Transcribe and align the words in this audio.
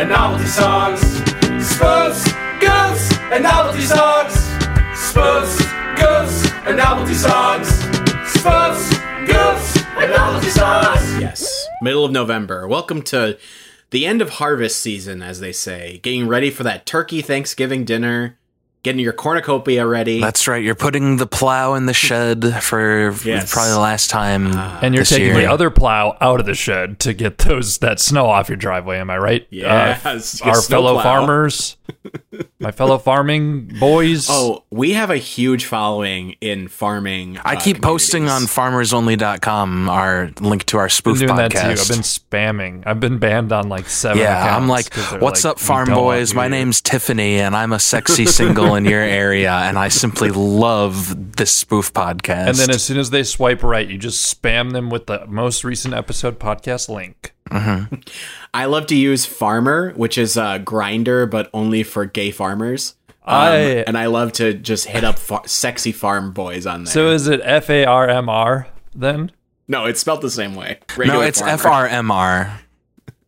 and 0.00 0.08
novelty 0.08 0.46
songs. 0.46 0.98
Spoofs, 1.60 2.24
goofs, 2.58 3.12
and 3.30 3.42
novelty 3.42 3.82
songs. 3.82 4.32
Spoofs, 4.94 5.58
goofs, 5.94 6.66
and 6.66 6.78
novelty 6.78 7.12
songs. 7.12 7.68
Spoofs, 8.32 8.92
goofs, 9.26 9.84
and 9.98 10.10
novelty 10.10 10.48
songs. 10.48 11.20
Yes, 11.20 11.66
middle 11.82 12.06
of 12.06 12.12
November. 12.12 12.66
Welcome 12.66 13.02
to 13.02 13.36
the 13.90 14.06
end 14.06 14.22
of 14.22 14.30
harvest 14.30 14.80
season, 14.80 15.20
as 15.20 15.40
they 15.40 15.52
say. 15.52 15.98
Getting 15.98 16.26
ready 16.26 16.50
for 16.50 16.62
that 16.62 16.86
turkey 16.86 17.20
Thanksgiving 17.20 17.84
dinner. 17.84 18.38
Getting 18.82 19.00
your 19.00 19.12
cornucopia 19.12 19.86
ready. 19.86 20.20
That's 20.20 20.48
right. 20.48 20.64
You're 20.64 20.74
putting 20.74 21.18
the 21.18 21.26
plow 21.26 21.74
in 21.74 21.84
the 21.84 21.92
shed 21.92 22.62
for 22.62 23.10
Yes. 23.24 23.52
probably 23.52 23.72
the 23.72 23.78
last 23.78 24.08
time. 24.08 24.46
And 24.56 24.94
you're 24.94 25.02
this 25.02 25.10
taking 25.10 25.26
year. 25.26 25.34
the 25.34 25.46
other 25.46 25.68
plow 25.68 26.16
out 26.20 26.40
of 26.40 26.46
the 26.46 26.54
shed 26.54 26.98
to 27.00 27.12
get 27.12 27.36
those 27.38 27.76
that 27.78 28.00
snow 28.00 28.26
off 28.26 28.48
your 28.48 28.56
driveway. 28.56 28.98
Am 28.98 29.10
I 29.10 29.18
right? 29.18 29.46
Yes, 29.50 30.40
Uh, 30.40 30.46
our 30.48 30.62
fellow 30.62 30.94
snowplow. 30.94 31.02
farmers, 31.02 31.76
my 32.58 32.70
fellow 32.70 32.96
farming 32.96 33.76
boys. 33.78 34.28
Oh, 34.30 34.64
we 34.70 34.94
have 34.94 35.10
a 35.10 35.18
huge 35.18 35.66
following 35.66 36.36
in 36.40 36.68
farming. 36.68 37.38
I 37.44 37.56
uh, 37.56 37.60
keep 37.60 37.82
posting 37.82 38.28
on 38.30 38.42
farmersonly.com 38.42 39.90
our 39.90 40.30
link 40.40 40.64
to 40.66 40.78
our 40.78 40.84
I've 40.84 40.92
spoof 40.92 41.18
been 41.18 41.28
doing 41.28 41.38
podcast. 41.38 41.52
that 41.52 41.76
too. 41.76 41.80
I've 41.82 41.88
been 41.88 41.98
spamming. 42.02 42.82
I've 42.86 43.00
been 43.00 43.18
banned 43.18 43.52
on 43.52 43.68
like 43.68 43.88
seven. 43.90 44.18
yeah, 44.18 44.42
accounts 44.46 44.62
I'm 44.62 44.68
like, 44.68 45.20
what's 45.22 45.44
like, 45.44 45.50
up, 45.52 45.58
farm 45.58 45.90
boys? 45.90 46.32
My 46.34 46.48
name's 46.48 46.80
Tiffany, 46.80 47.40
and 47.40 47.54
I'm 47.54 47.72
a 47.74 47.78
sexy 47.78 48.24
single 48.40 48.69
in 48.76 48.84
your 48.84 49.00
area, 49.00 49.52
and 49.52 49.78
I 49.78 49.88
simply 49.88 50.30
love 50.30 51.36
this 51.36 51.52
spoof 51.52 51.92
podcast. 51.92 52.48
And 52.48 52.56
then 52.56 52.70
as 52.70 52.82
soon 52.82 52.98
as 52.98 53.10
they 53.10 53.22
swipe 53.22 53.62
right, 53.62 53.88
you 53.88 53.98
just 53.98 54.42
spam 54.42 54.72
them 54.72 54.90
with 54.90 55.06
the 55.06 55.26
most 55.26 55.64
recent 55.64 55.94
episode 55.94 56.38
podcast 56.38 56.88
link. 56.88 57.34
I 58.54 58.64
love 58.66 58.86
to 58.86 58.94
use 58.96 59.26
Farmer, 59.26 59.92
which 59.96 60.16
is 60.18 60.36
a 60.36 60.60
Grindr, 60.64 61.28
but 61.30 61.50
only 61.52 61.82
for 61.82 62.04
gay 62.06 62.30
farmers. 62.30 62.94
Um, 63.24 63.36
I- 63.36 63.54
and 63.86 63.98
I 63.98 64.06
love 64.06 64.32
to 64.34 64.54
just 64.54 64.86
hit 64.86 65.04
up 65.04 65.18
fa- 65.18 65.42
sexy 65.46 65.92
farm 65.92 66.32
boys 66.32 66.66
on 66.66 66.84
there. 66.84 66.92
So 66.92 67.10
is 67.10 67.26
it 67.28 67.40
F 67.44 67.68
A 67.70 67.84
R 67.84 68.08
M 68.08 68.28
R 68.28 68.68
then? 68.94 69.30
no, 69.68 69.84
it's 69.84 70.00
spelled 70.00 70.20
the 70.22 70.30
same 70.30 70.54
way. 70.54 70.78
no, 70.98 71.20
it's. 71.20 71.40
FRMR. 71.42 72.58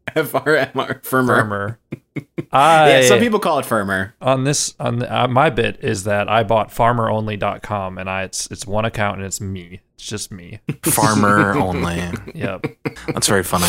FRMR. 0.09 1.05
Firmer. 1.05 1.37
Firmer. 1.37 1.79
I 2.53 2.91
Yeah, 3.01 3.09
some 3.09 3.19
people 3.21 3.39
call 3.39 3.59
it 3.59 3.65
firmer. 3.65 4.15
on 4.21 4.45
this 4.45 4.75
on 4.79 4.99
the, 4.99 5.23
uh, 5.23 5.27
my 5.29 5.49
bit 5.49 5.79
is 5.83 6.05
that 6.05 6.29
I 6.29 6.43
bought 6.43 6.69
farmeronly.com 6.69 7.97
and 7.99 8.11
I 8.11 8.25
it's 8.25 8.51
it's 8.51 8.67
one 8.67 8.85
account 8.85 9.17
and 9.19 9.27
it's 9.27 9.41
me. 9.41 9.81
It's 9.95 10.07
just 10.07 10.31
me. 10.31 10.61
Farmer 10.85 11.53
only. 11.57 12.03
Yep. 12.35 12.67
That's 13.09 13.29
very 13.29 13.43
funny. 13.43 13.65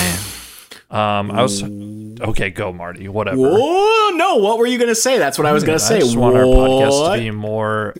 Um 0.91 1.31
I 1.31 1.41
was 1.41 1.63
okay, 1.63 2.49
go 2.49 2.73
Marty. 2.73 3.07
Whatever. 3.07 3.37
Whoa, 3.37 4.09
no, 4.15 4.35
what 4.37 4.57
were 4.57 4.67
you 4.67 4.77
going 4.77 4.89
to 4.89 4.95
say? 4.95 5.17
That's 5.17 5.37
what 5.37 5.47
I 5.47 5.53
was 5.53 5.63
going 5.63 5.77
to 5.79 5.83
say. 5.83 5.97
I 5.97 5.99
just 6.01 6.17
want 6.17 6.35
our 6.35 6.43
podcast 6.43 7.15
to 7.15 7.19
be 7.21 7.31
more 7.31 7.95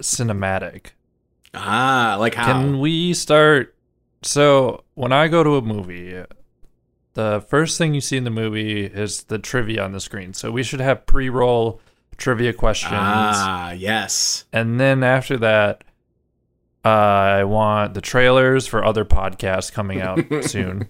cinematic. 0.00 0.86
Ah, 1.54 2.16
like 2.18 2.34
how? 2.34 2.46
Can 2.46 2.78
we 2.80 3.14
start? 3.14 3.74
So 4.22 4.84
when 4.94 5.12
I 5.12 5.28
go 5.28 5.44
to 5.44 5.56
a 5.56 5.62
movie, 5.62 6.20
the 7.14 7.44
first 7.48 7.78
thing 7.78 7.94
you 7.94 8.00
see 8.00 8.16
in 8.16 8.24
the 8.24 8.30
movie 8.30 8.84
is 8.84 9.24
the 9.24 9.38
trivia 9.38 9.82
on 9.82 9.92
the 9.92 10.00
screen. 10.00 10.34
So 10.34 10.50
we 10.52 10.62
should 10.62 10.80
have 10.80 11.06
pre-roll 11.06 11.80
trivia 12.16 12.52
questions, 12.52 12.92
ah, 12.94 13.72
yes. 13.72 14.44
and 14.52 14.78
then 14.78 15.02
after 15.02 15.36
that, 15.38 15.82
I 16.84 17.44
want 17.44 17.94
the 17.94 18.00
trailers 18.00 18.66
for 18.66 18.84
other 18.84 19.04
podcasts 19.04 19.72
coming 19.72 20.00
out 20.00 20.20
soon. 20.42 20.88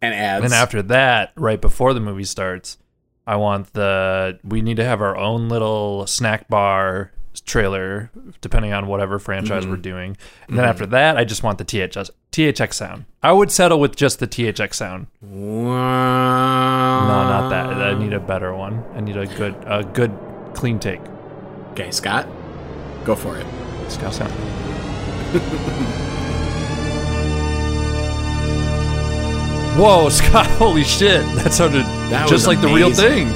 And 0.00 0.14
ads. 0.14 0.44
And 0.44 0.44
then 0.44 0.52
after 0.52 0.82
that, 0.82 1.32
right 1.34 1.60
before 1.60 1.94
the 1.94 2.00
movie 2.00 2.24
starts, 2.24 2.78
I 3.26 3.36
want 3.36 3.72
the 3.72 4.38
we 4.44 4.62
need 4.62 4.76
to 4.76 4.84
have 4.84 5.02
our 5.02 5.16
own 5.16 5.48
little 5.48 6.06
snack 6.06 6.48
bar 6.48 7.12
trailer, 7.44 8.10
depending 8.40 8.72
on 8.72 8.86
whatever 8.86 9.18
franchise 9.18 9.62
Mm-hmm. 9.62 9.70
we're 9.70 9.76
doing. 9.78 10.16
And 10.48 10.58
then 10.58 10.64
after 10.64 10.86
that, 10.86 11.16
I 11.16 11.24
just 11.24 11.42
want 11.42 11.58
the 11.58 11.64
THX 11.64 12.10
THX 12.32 12.72
sound. 12.74 13.04
I 13.22 13.32
would 13.32 13.50
settle 13.50 13.78
with 13.80 13.94
just 13.96 14.18
the 14.18 14.26
THX 14.26 14.74
sound. 14.74 15.06
No, 15.22 15.72
not 15.72 17.48
that. 17.50 17.66
I 17.66 17.94
need 17.98 18.12
a 18.12 18.20
better 18.20 18.54
one. 18.54 18.84
I 18.94 19.00
need 19.00 19.16
a 19.16 19.26
good, 19.26 19.54
a 19.66 19.82
good, 19.84 20.16
clean 20.54 20.78
take. 20.78 21.00
Okay, 21.72 21.90
Scott, 21.90 22.26
go 23.04 23.14
for 23.14 23.36
it. 23.38 23.46
Scott 23.90 24.14
sound. 24.14 24.32
Whoa, 29.78 30.08
Scott! 30.10 30.46
Holy 30.58 30.84
shit! 30.84 31.22
That 31.36 31.52
sounded 31.54 31.84
That 32.10 32.28
just 32.28 32.46
like 32.46 32.60
the 32.60 32.68
real 32.68 32.92
thing. 32.92 33.28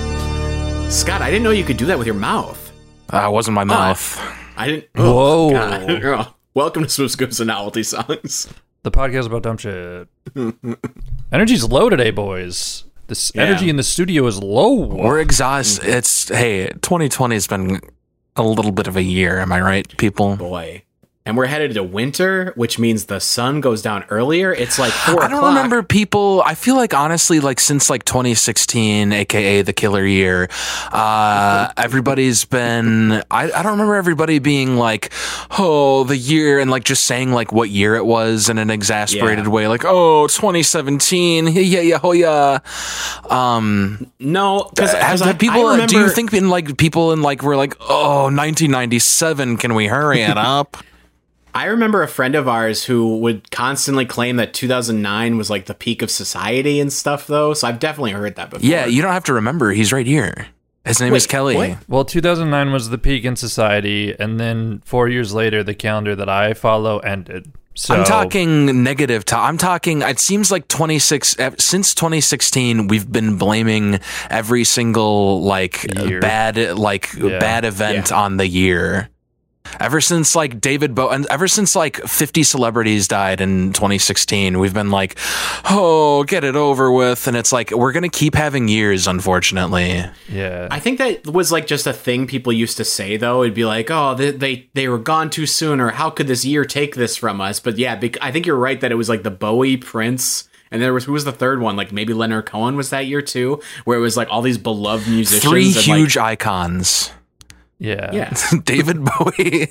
Scott, 0.90 1.22
I 1.22 1.30
didn't 1.30 1.44
know 1.44 1.52
you 1.52 1.64
could 1.64 1.76
do 1.78 1.86
that 1.86 1.96
with 1.96 2.06
your 2.06 2.16
mouth. 2.16 2.63
Ah, 3.10 3.22
that 3.22 3.32
wasn't 3.32 3.54
my 3.54 3.62
ah, 3.62 3.64
mouth. 3.64 4.20
I 4.56 4.66
didn't. 4.66 4.86
Oh, 4.96 5.50
Whoa. 5.50 5.86
Oh, 5.88 6.00
God. 6.00 6.34
Welcome 6.54 6.84
to 6.84 6.88
Smooth 6.88 7.10
Scoops 7.10 7.40
and 7.40 7.48
Novelty 7.48 7.82
Songs. 7.82 8.48
The 8.82 8.90
podcast 8.90 9.26
about 9.26 9.42
dumb 9.42 9.56
shit. 9.56 10.08
Energy's 11.32 11.64
low 11.64 11.88
today, 11.88 12.10
boys. 12.10 12.84
This 13.08 13.32
Yeah. 13.34 13.42
energy 13.42 13.68
in 13.68 13.76
the 13.76 13.82
studio 13.82 14.26
is 14.26 14.42
low. 14.42 14.74
We're 14.74 15.20
exhausted. 15.20 15.84
It's 15.88 16.28
hey, 16.28 16.68
2020 16.68 17.34
has 17.34 17.46
been 17.46 17.80
a 18.36 18.42
little 18.42 18.72
bit 18.72 18.86
of 18.86 18.96
a 18.96 19.02
year. 19.02 19.38
Am 19.38 19.52
I 19.52 19.60
right, 19.60 19.96
people? 19.98 20.36
Boy. 20.36 20.83
And 21.26 21.38
we're 21.38 21.46
headed 21.46 21.72
to 21.72 21.82
winter, 21.82 22.52
which 22.54 22.78
means 22.78 23.06
the 23.06 23.18
sun 23.18 23.62
goes 23.62 23.80
down 23.80 24.04
earlier. 24.10 24.52
It's 24.52 24.78
like 24.78 24.92
four 24.92 25.22
I 25.22 25.28
don't 25.28 25.38
o'clock. 25.38 25.54
remember 25.56 25.82
people. 25.82 26.42
I 26.44 26.54
feel 26.54 26.76
like 26.76 26.92
honestly, 26.92 27.40
like 27.40 27.60
since 27.60 27.88
like 27.88 28.04
2016, 28.04 29.10
aka 29.10 29.62
the 29.62 29.72
killer 29.72 30.04
year, 30.04 30.50
uh, 30.92 31.72
everybody's 31.78 32.44
been. 32.44 33.22
I, 33.30 33.50
I 33.50 33.62
don't 33.62 33.72
remember 33.72 33.94
everybody 33.94 34.38
being 34.38 34.76
like, 34.76 35.14
"Oh, 35.58 36.04
the 36.04 36.14
year," 36.14 36.58
and 36.60 36.70
like 36.70 36.84
just 36.84 37.06
saying 37.06 37.32
like 37.32 37.52
what 37.52 37.70
year 37.70 37.94
it 37.94 38.04
was 38.04 38.50
in 38.50 38.58
an 38.58 38.68
exasperated 38.68 39.46
Yeah. 39.46 39.50
way, 39.50 39.66
like, 39.66 39.86
"Oh, 39.86 40.26
2017, 40.26 41.46
yeah, 41.54 41.60
yeah, 41.62 41.80
yeah, 41.80 42.00
oh 42.02 42.12
yeah." 42.12 42.58
Um, 43.30 44.10
No, 44.20 44.68
because 44.74 44.92
people? 45.38 45.64
Uh, 45.68 45.86
do 45.86 46.00
you 46.00 46.10
think 46.10 46.34
in 46.34 46.50
like 46.50 46.76
people 46.76 47.12
in 47.12 47.22
like 47.22 47.42
we're 47.42 47.56
like, 47.56 47.76
"Oh, 47.80 48.24
1997, 48.24 49.56
can 49.56 49.74
we 49.74 49.86
hurry 49.86 50.20
it 50.20 50.36
up?" 50.36 50.76
I 51.54 51.66
remember 51.66 52.02
a 52.02 52.08
friend 52.08 52.34
of 52.34 52.48
ours 52.48 52.84
who 52.84 53.18
would 53.18 53.50
constantly 53.52 54.04
claim 54.06 54.36
that 54.36 54.52
2009 54.54 55.36
was 55.38 55.50
like 55.50 55.66
the 55.66 55.74
peak 55.74 56.02
of 56.02 56.10
society 56.10 56.80
and 56.80 56.92
stuff, 56.92 57.26
though. 57.28 57.54
So 57.54 57.68
I've 57.68 57.78
definitely 57.78 58.10
heard 58.12 58.34
that 58.36 58.50
before. 58.50 58.68
yeah, 58.68 58.86
you 58.86 59.00
don't 59.02 59.12
have 59.12 59.24
to 59.24 59.34
remember. 59.34 59.70
He's 59.70 59.92
right 59.92 60.06
here. 60.06 60.48
His 60.84 61.00
name 61.00 61.14
is 61.14 61.26
Kelly. 61.26 61.56
what? 61.56 61.78
Well, 61.88 62.04
2009 62.04 62.70
was 62.72 62.90
the 62.90 62.98
peak 62.98 63.24
in 63.24 63.36
society, 63.36 64.14
and 64.18 64.38
then 64.38 64.82
four 64.84 65.08
years 65.08 65.32
later, 65.32 65.62
the 65.62 65.74
calendar 65.74 66.14
that 66.16 66.28
I 66.28 66.52
follow 66.52 66.98
ended. 66.98 67.50
So 67.76 67.94
I'm 67.94 68.04
talking 68.04 68.84
negative. 68.84 69.24
To, 69.26 69.36
I'm 69.38 69.56
talking. 69.58 70.02
It 70.02 70.18
seems 70.20 70.52
like 70.52 70.68
26 70.68 71.38
eh, 71.40 71.50
since 71.58 71.94
2016, 71.94 72.86
we've 72.88 73.10
been 73.10 73.38
blaming 73.38 73.98
every 74.30 74.64
single 74.64 75.42
like 75.42 75.84
Year. 75.98 76.20
bad 76.20 76.56
like 76.78 77.12
Yeah. 77.14 77.38
bad 77.38 77.64
event 77.64 78.10
Yeah. 78.10 78.16
on 78.20 78.36
the 78.36 78.46
year. 78.46 79.08
Ever 79.80 80.00
since 80.00 80.36
like 80.36 80.60
David 80.60 80.94
Bowie, 80.94 81.14
and 81.14 81.26
ever 81.26 81.48
since 81.48 81.74
like 81.74 81.96
50 81.96 82.42
celebrities 82.42 83.08
died 83.08 83.40
in 83.40 83.72
2016, 83.72 84.58
we've 84.58 84.74
been 84.74 84.90
like, 84.90 85.18
oh, 85.68 86.22
get 86.24 86.44
it 86.44 86.54
over 86.54 86.92
with. 86.92 87.26
And 87.26 87.36
it's 87.36 87.52
like, 87.52 87.70
we're 87.72 87.92
going 87.92 88.04
to 88.04 88.08
keep 88.08 88.34
having 88.34 88.68
years, 88.68 89.06
unfortunately. 89.06 90.04
Yeah. 90.30 90.68
I 90.70 90.78
think 90.78 90.98
that 90.98 91.26
was 91.26 91.50
like 91.50 91.66
just 91.66 91.86
a 91.86 91.92
thing 91.92 92.26
people 92.26 92.52
used 92.52 92.76
to 92.76 92.84
say 92.84 93.16
though. 93.16 93.42
It'd 93.42 93.54
be 93.54 93.64
like, 93.64 93.90
"Oh, 93.90 94.14
they 94.14 94.30
they, 94.30 94.68
they 94.74 94.88
were 94.88 94.98
gone 94.98 95.28
too 95.30 95.46
soon," 95.46 95.80
or 95.80 95.90
"How 95.90 96.08
could 96.10 96.28
this 96.28 96.44
year 96.44 96.64
take 96.64 96.94
this 96.94 97.16
from 97.16 97.40
us?" 97.40 97.58
But 97.60 97.76
yeah, 97.78 97.96
bec- 97.96 98.22
I 98.22 98.30
think 98.30 98.46
you're 98.46 98.56
right 98.56 98.80
that 98.80 98.92
it 98.92 98.96
was 98.96 99.08
like 99.08 99.22
the 99.22 99.30
Bowie, 99.30 99.76
Prince, 99.76 100.48
and 100.70 100.80
there 100.80 100.92
was 100.94 101.04
who 101.04 101.12
was 101.12 101.24
the 101.24 101.32
third 101.32 101.60
one? 101.60 101.76
Like 101.76 101.92
maybe 101.92 102.12
Leonard 102.14 102.46
Cohen 102.46 102.76
was 102.76 102.90
that 102.90 103.06
year 103.06 103.22
too, 103.22 103.60
where 103.84 103.98
it 103.98 104.02
was 104.02 104.16
like 104.16 104.28
all 104.30 104.42
these 104.42 104.58
beloved 104.58 105.08
musicians. 105.08 105.42
Three 105.50 105.66
and, 105.66 105.74
like- 105.76 105.84
huge 105.84 106.16
icons 106.16 107.10
yeah. 107.84 108.10
yeah. 108.12 108.34
David 108.64 109.04
Bowie 109.04 109.68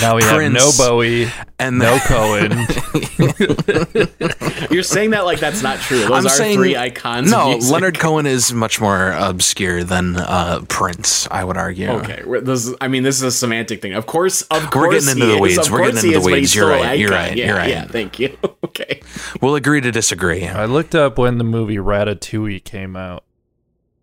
Now 0.00 0.16
we 0.16 0.22
have 0.22 0.36
Prince. 0.36 0.54
no 0.54 0.70
Bowie, 0.76 1.28
and 1.58 1.78
no 1.78 1.98
Cohen. 2.04 2.50
You're 4.70 4.82
saying 4.82 5.10
that 5.10 5.22
like 5.24 5.40
that's 5.40 5.62
not 5.62 5.78
true. 5.78 6.00
Those 6.00 6.10
I'm 6.10 6.26
are 6.26 6.30
saying 6.30 6.58
three 6.58 6.76
icons. 6.76 7.30
of 7.30 7.38
No, 7.38 7.48
music. 7.50 7.72
Leonard 7.72 7.98
Cohen 7.98 8.26
is 8.26 8.52
much 8.52 8.80
more 8.80 9.12
obscure 9.12 9.84
than 9.84 10.16
uh, 10.16 10.62
Prince. 10.68 11.28
I 11.30 11.44
would 11.44 11.56
argue. 11.56 11.88
Okay, 11.90 12.22
we're- 12.24 12.42
this 12.42 12.66
is, 12.66 12.74
I 12.80 12.88
mean, 12.88 13.02
this 13.02 13.16
is 13.16 13.22
a 13.22 13.32
semantic 13.32 13.82
thing. 13.82 13.94
Of 13.94 14.06
course, 14.06 14.42
of 14.42 14.70
course, 14.70 14.74
We're 14.74 14.90
getting 14.92 15.08
into 15.10 15.24
he 15.26 15.30
the 15.30 15.34
is. 15.36 15.40
weeds. 15.40 15.66
Of 15.66 15.72
We're 15.72 15.78
course 15.78 15.94
getting 15.94 16.10
he 16.10 16.14
into 16.14 16.14
the 16.14 16.18
is, 16.20 16.24
but 16.24 16.32
weeds. 16.32 16.40
he's 16.50 16.54
You're 16.56 16.72
still 16.74 16.84
right. 16.84 16.98
You're 16.98 17.12
icon. 17.12 17.24
right. 17.28 17.36
Yeah, 17.36 17.46
You're 17.46 17.56
right. 17.56 17.70
Yeah, 17.70 17.84
thank 17.86 18.18
you. 18.18 18.36
okay. 18.64 19.00
We'll 19.40 19.54
agree 19.54 19.80
to 19.80 19.92
disagree. 19.92 20.46
I 20.46 20.66
looked 20.66 20.94
up 20.94 21.18
when 21.18 21.38
the 21.38 21.44
movie 21.44 21.76
Ratatouille 21.76 22.64
came 22.64 22.96
out. 22.96 23.24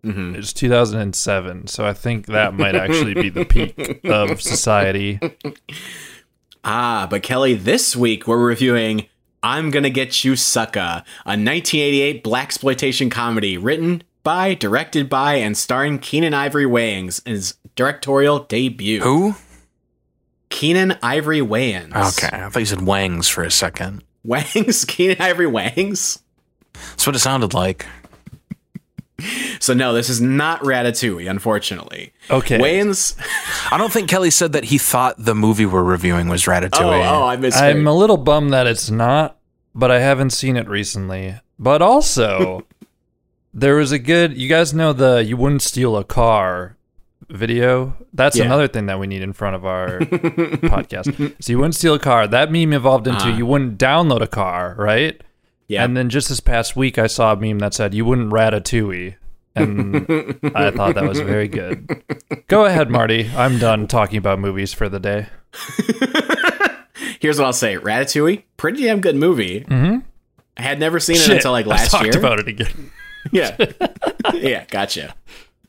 Mhm. 0.04 0.34
It 0.34 0.36
was 0.38 0.52
2007, 0.52 1.68
so 1.68 1.86
I 1.86 1.92
think 1.92 2.26
that 2.26 2.54
might 2.54 2.74
actually 2.74 3.14
be 3.14 3.28
the 3.28 3.44
peak 3.44 4.00
of 4.04 4.42
society. 4.42 5.20
Ah, 6.64 7.06
but 7.08 7.22
Kelly, 7.22 7.54
this 7.54 7.94
week 7.96 8.26
we're 8.26 8.44
reviewing 8.44 9.06
I'm 9.42 9.70
Gonna 9.70 9.90
Get 9.90 10.24
You 10.24 10.32
Sucka, 10.32 11.04
a 11.24 11.36
1988 11.36 12.22
blaxploitation 12.24 13.10
comedy 13.10 13.56
written 13.58 14.02
by, 14.22 14.54
directed 14.54 15.08
by, 15.08 15.34
and 15.34 15.56
starring 15.56 15.98
Keenen 15.98 16.34
Ivory 16.34 16.64
Wayans 16.66 17.24
in 17.26 17.32
his 17.34 17.54
directorial 17.74 18.40
debut. 18.40 19.00
Who? 19.02 19.34
Keenen 20.50 20.96
Ivory 21.02 21.40
Wayans. 21.40 21.94
Okay, 22.18 22.36
I 22.36 22.48
thought 22.48 22.60
you 22.60 22.66
said 22.66 22.82
Wangs 22.82 23.28
for 23.28 23.42
a 23.42 23.50
second. 23.50 24.04
Wangs? 24.24 24.84
Keenen 24.88 25.20
Ivory 25.20 25.46
Wangs? 25.48 26.20
That's 26.74 27.06
what 27.06 27.16
it 27.16 27.20
sounded 27.20 27.54
like. 27.54 27.86
So 29.60 29.74
no, 29.74 29.92
this 29.92 30.08
is 30.08 30.20
not 30.20 30.60
Ratatouille, 30.62 31.30
unfortunately. 31.30 32.12
Okay. 32.30 32.58
Wayans. 32.58 33.16
I 33.72 33.78
don't 33.78 33.92
think 33.92 34.08
Kelly 34.08 34.30
said 34.30 34.52
that 34.52 34.64
he 34.64 34.78
thought 34.78 35.14
the 35.18 35.34
movie 35.34 35.66
we're 35.66 35.82
reviewing 35.82 36.28
was 36.28 36.46
Oh, 36.46 36.50
Ratatouille. 36.52 37.10
oh, 37.10 37.24
I 37.26 37.36
misheard. 37.36 37.62
I'm 37.76 37.86
a 37.86 37.94
little 37.94 38.16
bummed 38.16 38.52
that 38.52 38.66
it's 38.66 38.90
not, 38.90 39.38
but 39.74 39.90
I 39.90 40.00
haven't 40.00 40.30
seen 40.30 40.56
it 40.56 40.68
recently. 40.68 41.36
But 41.58 41.80
also, 41.82 42.64
there 43.54 43.76
was 43.76 43.92
a 43.92 43.98
good. 43.98 44.36
You 44.36 44.48
guys 44.48 44.74
know 44.74 44.92
the 44.92 45.22
"You 45.24 45.36
Wouldn't 45.36 45.62
Steal 45.62 45.96
a 45.96 46.04
Car" 46.04 46.76
video. 47.28 47.96
That's 48.12 48.36
Yeah. 48.36 48.44
another 48.44 48.68
thing 48.68 48.86
that 48.86 48.98
we 48.98 49.06
need 49.06 49.22
in 49.22 49.32
front 49.32 49.56
of 49.56 49.64
our 49.64 50.00
podcast. 50.00 51.34
So 51.42 51.52
you 51.52 51.58
wouldn't 51.58 51.74
steal 51.76 51.94
a 51.94 51.98
car. 51.98 52.26
That 52.26 52.50
meme 52.52 52.72
evolved 52.72 53.06
into 53.06 53.24
Ah. 53.26 53.36
you 53.36 53.46
wouldn't 53.46 53.78
download 53.78 54.20
a 54.20 54.26
car, 54.26 54.74
right? 54.78 55.20
Yeah. 55.72 55.84
And 55.84 55.96
then 55.96 56.10
just 56.10 56.28
this 56.28 56.40
past 56.40 56.76
week, 56.76 56.98
I 56.98 57.06
saw 57.06 57.32
a 57.32 57.36
meme 57.36 57.58
that 57.60 57.72
said 57.72 57.94
you 57.94 58.04
wouldn't 58.04 58.30
ratatouille. 58.30 59.14
And 59.54 59.96
I 60.54 60.70
thought 60.70 60.94
that 60.96 61.08
was 61.08 61.20
very 61.20 61.48
good. 61.48 62.02
Go 62.48 62.66
ahead, 62.66 62.90
Marty. 62.90 63.30
I'm 63.34 63.58
done 63.58 63.86
talking 63.86 64.18
about 64.18 64.38
movies 64.38 64.74
for 64.74 64.90
the 64.90 65.00
day. 65.00 65.28
Here's 67.20 67.38
what 67.38 67.46
I'll 67.46 67.52
say: 67.54 67.76
Ratatouille, 67.76 68.42
pretty 68.58 68.82
damn 68.82 69.00
good 69.00 69.16
movie. 69.16 69.60
Mm-hmm. 69.62 70.00
I 70.58 70.62
had 70.62 70.78
never 70.78 71.00
seen 71.00 71.16
it 71.16 71.28
until 71.28 71.52
like 71.52 71.64
last 71.64 71.94
I 71.94 71.98
talked 71.98 72.14
year. 72.14 72.18
about 72.18 72.38
it 72.38 72.48
again. 72.48 72.90
Yeah. 73.30 73.56
yeah, 74.34 74.64
gotcha. 74.64 75.14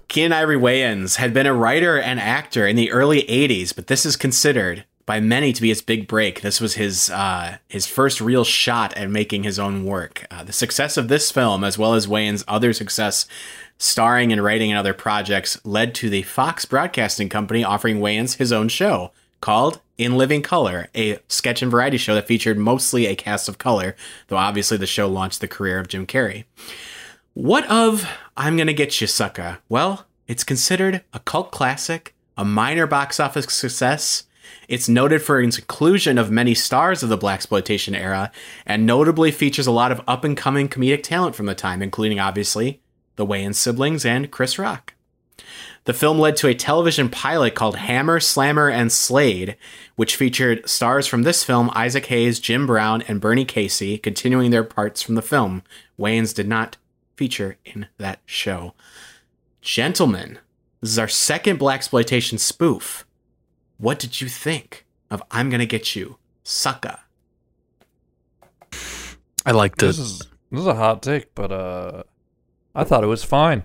Keenen 0.07 0.33
Ivory 0.33 0.57
Wayans 0.57 1.17
had 1.17 1.35
been 1.35 1.45
a 1.45 1.53
writer 1.53 1.99
and 1.99 2.19
actor 2.19 2.65
in 2.65 2.75
the 2.75 2.91
early 2.91 3.21
80s, 3.21 3.75
but 3.75 3.85
this 3.85 4.07
is 4.07 4.15
considered 4.15 4.85
by 5.05 5.19
many 5.19 5.53
to 5.53 5.61
be 5.61 5.69
his 5.69 5.81
big 5.81 6.07
break. 6.07 6.41
This 6.41 6.61
was 6.61 6.75
his 6.75 7.09
uh, 7.09 7.57
his 7.67 7.85
first 7.87 8.21
real 8.21 8.43
shot 8.43 8.95
at 8.95 9.09
making 9.09 9.43
his 9.43 9.59
own 9.59 9.85
work. 9.85 10.25
Uh, 10.31 10.43
the 10.43 10.53
success 10.53 10.97
of 10.97 11.07
this 11.07 11.31
film, 11.31 11.63
as 11.63 11.77
well 11.77 11.93
as 11.93 12.07
Wayans' 12.07 12.43
other 12.47 12.73
success 12.73 13.25
starring 13.77 14.31
and 14.31 14.43
writing 14.43 14.69
in 14.69 14.77
other 14.77 14.93
projects, 14.93 15.59
led 15.65 15.93
to 15.95 16.09
the 16.09 16.21
Fox 16.23 16.65
Broadcasting 16.65 17.29
Company 17.29 17.63
offering 17.63 17.99
Wayans 17.99 18.37
his 18.37 18.51
own 18.51 18.69
show 18.69 19.11
called 19.41 19.81
In 19.97 20.15
Living 20.15 20.41
Color, 20.41 20.87
a 20.95 21.19
sketch 21.27 21.61
and 21.61 21.69
variety 21.69 21.97
show 21.97 22.15
that 22.15 22.27
featured 22.27 22.57
mostly 22.57 23.05
a 23.05 23.15
cast 23.15 23.49
of 23.49 23.57
color, 23.57 23.95
though 24.27 24.37
obviously 24.37 24.77
the 24.77 24.85
show 24.85 25.07
launched 25.07 25.41
the 25.41 25.49
career 25.49 25.79
of 25.79 25.89
Jim 25.89 26.07
Carrey. 26.07 26.45
What 27.33 27.69
of 27.69 28.09
I'm 28.37 28.55
Gonna 28.55 28.73
Get 28.73 29.01
You 29.01 29.07
Sucka? 29.07 29.57
Well, 29.67 30.05
it's 30.27 30.45
considered 30.45 31.03
a 31.11 31.19
cult 31.19 31.51
classic, 31.51 32.15
a 32.37 32.45
minor 32.45 32.87
box 32.87 33.19
office 33.19 33.51
success. 33.53 34.23
It's 34.67 34.89
noted 34.89 35.21
for 35.21 35.41
its 35.41 35.57
inclusion 35.57 36.17
of 36.17 36.31
many 36.31 36.53
stars 36.53 37.03
of 37.03 37.09
the 37.09 37.17
blaxploitation 37.17 37.97
era, 37.97 38.31
and 38.65 38.85
notably 38.85 39.31
features 39.31 39.67
a 39.67 39.71
lot 39.71 39.91
of 39.91 40.01
up 40.07 40.23
and 40.23 40.37
coming 40.37 40.69
comedic 40.69 41.03
talent 41.03 41.35
from 41.35 41.45
the 41.45 41.55
time, 41.55 41.81
including 41.81 42.19
obviously 42.19 42.81
the 43.15 43.25
Wayans 43.25 43.55
siblings 43.55 44.05
and 44.05 44.31
Chris 44.31 44.57
Rock. 44.57 44.93
The 45.85 45.93
film 45.93 46.17
led 46.17 46.37
to 46.37 46.47
a 46.47 46.55
television 46.55 47.09
pilot 47.09 47.55
called 47.55 47.75
Hammer, 47.75 48.21
Slammer, 48.21 48.69
and 48.69 48.89
Slade, 48.91 49.57
which 49.97 50.15
featured 50.15 50.67
stars 50.67 51.07
from 51.07 51.23
this 51.23 51.43
film 51.43 51.69
Isaac 51.75 52.05
Hayes, 52.05 52.39
Jim 52.39 52.65
Brown, 52.65 53.01
and 53.03 53.19
Bernie 53.19 53.43
Casey, 53.43 53.97
continuing 53.97 54.51
their 54.51 54.63
parts 54.63 55.01
from 55.01 55.15
the 55.15 55.21
film. 55.21 55.61
Wayans 55.99 56.33
did 56.33 56.47
not 56.47 56.77
feature 57.17 57.57
in 57.65 57.87
that 57.97 58.19
show. 58.25 58.73
Gentlemen, 59.61 60.39
this 60.79 60.91
is 60.91 60.99
our 60.99 61.07
second 61.07 61.59
blaxploitation 61.59 62.39
spoof. 62.39 63.05
What 63.83 63.99
did 63.99 64.21
you 64.21 64.29
think 64.29 64.85
of 65.11 65.21
I'm 65.29 65.49
Gonna 65.49 65.65
Get 65.65 65.93
You, 65.93 66.15
Sucka? 66.45 66.99
I 69.45 69.51
liked 69.51 69.83
it. 69.83 69.87
This 69.87 69.99
is 69.99 70.19
this 70.51 70.61
is 70.61 70.67
a 70.67 70.73
hot 70.73 71.03
take, 71.03 71.35
but 71.35 71.51
uh, 71.51 72.03
I 72.73 72.85
thought 72.85 73.03
it 73.03 73.07
was 73.07 73.25
fine. 73.25 73.63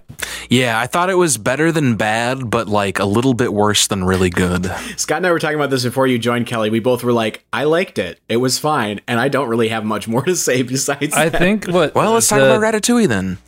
Yeah, 0.51 0.77
I 0.77 0.89
thought 0.89 1.09
it 1.09 1.15
was 1.15 1.39
better 1.39 1.71
than 1.71 1.95
bad, 1.95 2.51
but 2.51 2.67
like 2.67 2.99
a 2.99 3.05
little 3.05 3.33
bit 3.33 3.53
worse 3.55 3.87
than 3.87 4.03
really 4.03 4.29
good. 4.29 4.65
Scott 4.97 5.19
and 5.19 5.27
I 5.29 5.31
were 5.31 5.39
talking 5.39 5.55
about 5.55 5.71
this 5.71 5.85
before 5.85 6.09
you 6.09 6.19
joined, 6.19 6.49
Kelly. 6.49 6.71
We 6.71 6.81
both 6.81 7.05
were 7.05 7.13
like, 7.13 7.45
I 7.53 7.63
liked 7.63 8.01
it. 8.01 8.19
It 8.29 8.39
was 8.39 8.59
fine. 8.59 9.01
And 9.07 9.21
I 9.21 9.29
don't 9.29 9.49
really 9.49 9.69
have 9.69 9.85
much 9.85 10.09
more 10.09 10.23
to 10.25 10.35
say 10.35 10.63
besides 10.65 11.15
I 11.15 11.29
that. 11.29 11.39
think 11.39 11.69
what. 11.69 11.95
Well, 11.95 12.15
let's 12.15 12.27
talk 12.27 12.41
about 12.41 12.61
Ratatouille 12.61 13.07
then. 13.07 13.39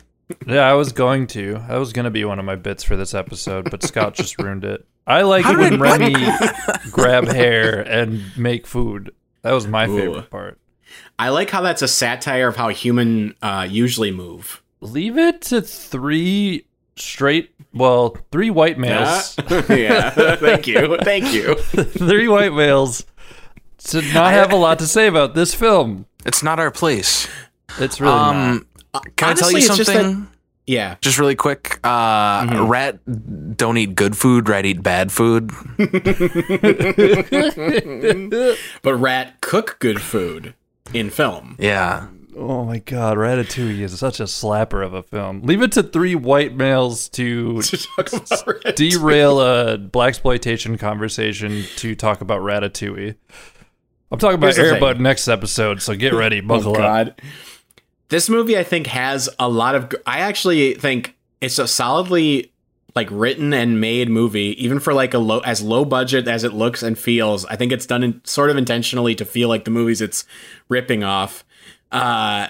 Yeah, 0.47 0.61
I 0.69 0.73
was 0.73 0.91
going 0.91 1.27
to. 1.27 1.53
That 1.67 1.77
was 1.77 1.93
going 1.93 2.05
to 2.05 2.11
be 2.11 2.25
one 2.25 2.39
of 2.39 2.45
my 2.45 2.55
bits 2.55 2.83
for 2.83 2.95
this 2.95 3.13
episode, 3.13 3.69
but 3.71 3.83
Scott 3.83 4.13
just 4.15 4.39
ruined 4.39 4.63
it. 4.65 4.85
I 5.07 5.23
like 5.23 5.45
it 5.45 5.57
when 5.57 5.71
did- 5.71 5.81
Remy 5.81 6.15
grab 6.91 7.27
hair 7.27 7.81
and 7.81 8.21
make 8.37 8.67
food. 8.67 9.13
That 9.41 9.51
was 9.53 9.67
my 9.67 9.87
Ooh. 9.87 9.97
favorite 9.97 10.29
part. 10.29 10.59
I 11.17 11.29
like 11.29 11.49
how 11.49 11.61
that's 11.61 11.81
a 11.81 11.87
satire 11.87 12.47
of 12.47 12.55
how 12.55 12.69
human 12.69 13.35
uh, 13.41 13.67
usually 13.69 14.11
move. 14.11 14.61
Leave 14.81 15.17
it 15.17 15.41
to 15.43 15.61
three 15.61 16.65
straight, 16.95 17.51
well, 17.73 18.17
three 18.31 18.49
white 18.49 18.77
males, 18.77 19.35
yeah. 19.69 20.09
Thank 20.35 20.67
you. 20.67 20.97
Thank 20.97 21.33
you. 21.33 21.55
three 21.55 22.27
white 22.27 22.53
males 22.53 23.05
to 23.85 24.01
not 24.13 24.33
have 24.33 24.51
a 24.51 24.55
lot 24.55 24.79
to 24.79 24.87
say 24.87 25.07
about 25.07 25.33
this 25.33 25.53
film. 25.53 26.05
It's 26.25 26.43
not 26.43 26.59
our 26.59 26.71
place. 26.71 27.27
It's 27.79 28.01
really 28.01 28.13
not. 28.13 28.63
Can 29.15 29.29
I 29.29 29.33
tell 29.33 29.51
you 29.51 29.57
it's 29.57 29.77
just 29.77 29.91
something? 29.91 30.27
Yeah. 30.67 30.95
Just 31.01 31.17
really 31.17 31.35
quick, 31.35 31.79
uh, 31.85 32.65
rat 32.69 32.99
don't 33.57 33.77
eat 33.77 33.95
good 33.95 34.15
food, 34.15 34.47
rat 34.47 34.65
eat 34.65 34.81
bad 34.83 35.11
food. 35.11 35.51
But 38.81 38.95
Rat 38.95 39.41
cook 39.41 39.77
good 39.79 40.01
food 40.01 40.53
in 40.93 41.09
film. 41.09 41.55
Yeah. 41.59 42.07
Oh 42.35 42.63
my 42.63 42.79
god, 42.79 43.17
Ratatouille 43.17 43.81
is 43.81 43.97
such 43.99 44.19
a 44.19 44.23
slapper 44.23 44.85
of 44.85 44.93
a 44.93 45.03
film. 45.03 45.41
Leave 45.43 45.61
it 45.61 45.73
to 45.73 45.83
three 45.83 46.15
white 46.15 46.55
males 46.55 47.09
to 47.09 47.61
Talk 47.97 48.13
about 48.13 48.75
derail 48.75 49.41
a 49.41 49.77
blaxploitation 49.77 50.79
conversation 50.79 51.63
to 51.77 51.93
talk 51.95 52.21
about 52.21 52.41
Ratatouille. 52.41 53.15
I'm 54.11 54.19
talking 54.19 54.35
about 54.35 54.55
Here's 54.55 54.69
the 54.71 54.75
thing. 54.75 54.81
Airbud 54.81 54.99
next 54.99 55.27
episode, 55.27 55.81
so 55.81 55.93
get 55.95 56.13
ready, 56.13 56.39
buckle 56.41 56.77
Oh, 56.77 56.81
up. 56.83 57.19
This 58.11 58.27
movie, 58.29 58.57
I 58.57 58.63
think, 58.63 58.87
has 58.87 59.29
a 59.39 59.47
lot 59.47 59.73
of. 59.73 59.89
I 60.05 60.19
actually 60.19 60.73
think 60.73 61.15
it's 61.39 61.57
a 61.57 61.65
solidly 61.65 62.51
like 62.93 63.07
written 63.09 63.53
and 63.53 63.79
made 63.79 64.09
movie, 64.09 64.61
even 64.61 64.81
for 64.81 64.93
like 64.93 65.13
a 65.13 65.17
low 65.17 65.39
as 65.39 65.61
low 65.61 65.85
budget 65.85 66.27
as 66.27 66.43
it 66.43 66.51
looks 66.51 66.83
and 66.83 66.99
feels. 66.99 67.45
I 67.45 67.55
think 67.55 67.71
it's 67.71 67.85
done 67.85 68.03
in, 68.03 68.21
sort 68.25 68.49
of 68.49 68.57
intentionally 68.57 69.15
to 69.15 69.23
feel 69.23 69.47
like 69.47 69.63
the 69.63 69.71
movies 69.71 70.01
it's 70.01 70.25
ripping 70.67 71.05
off. 71.05 71.45
Uh, 71.89 72.49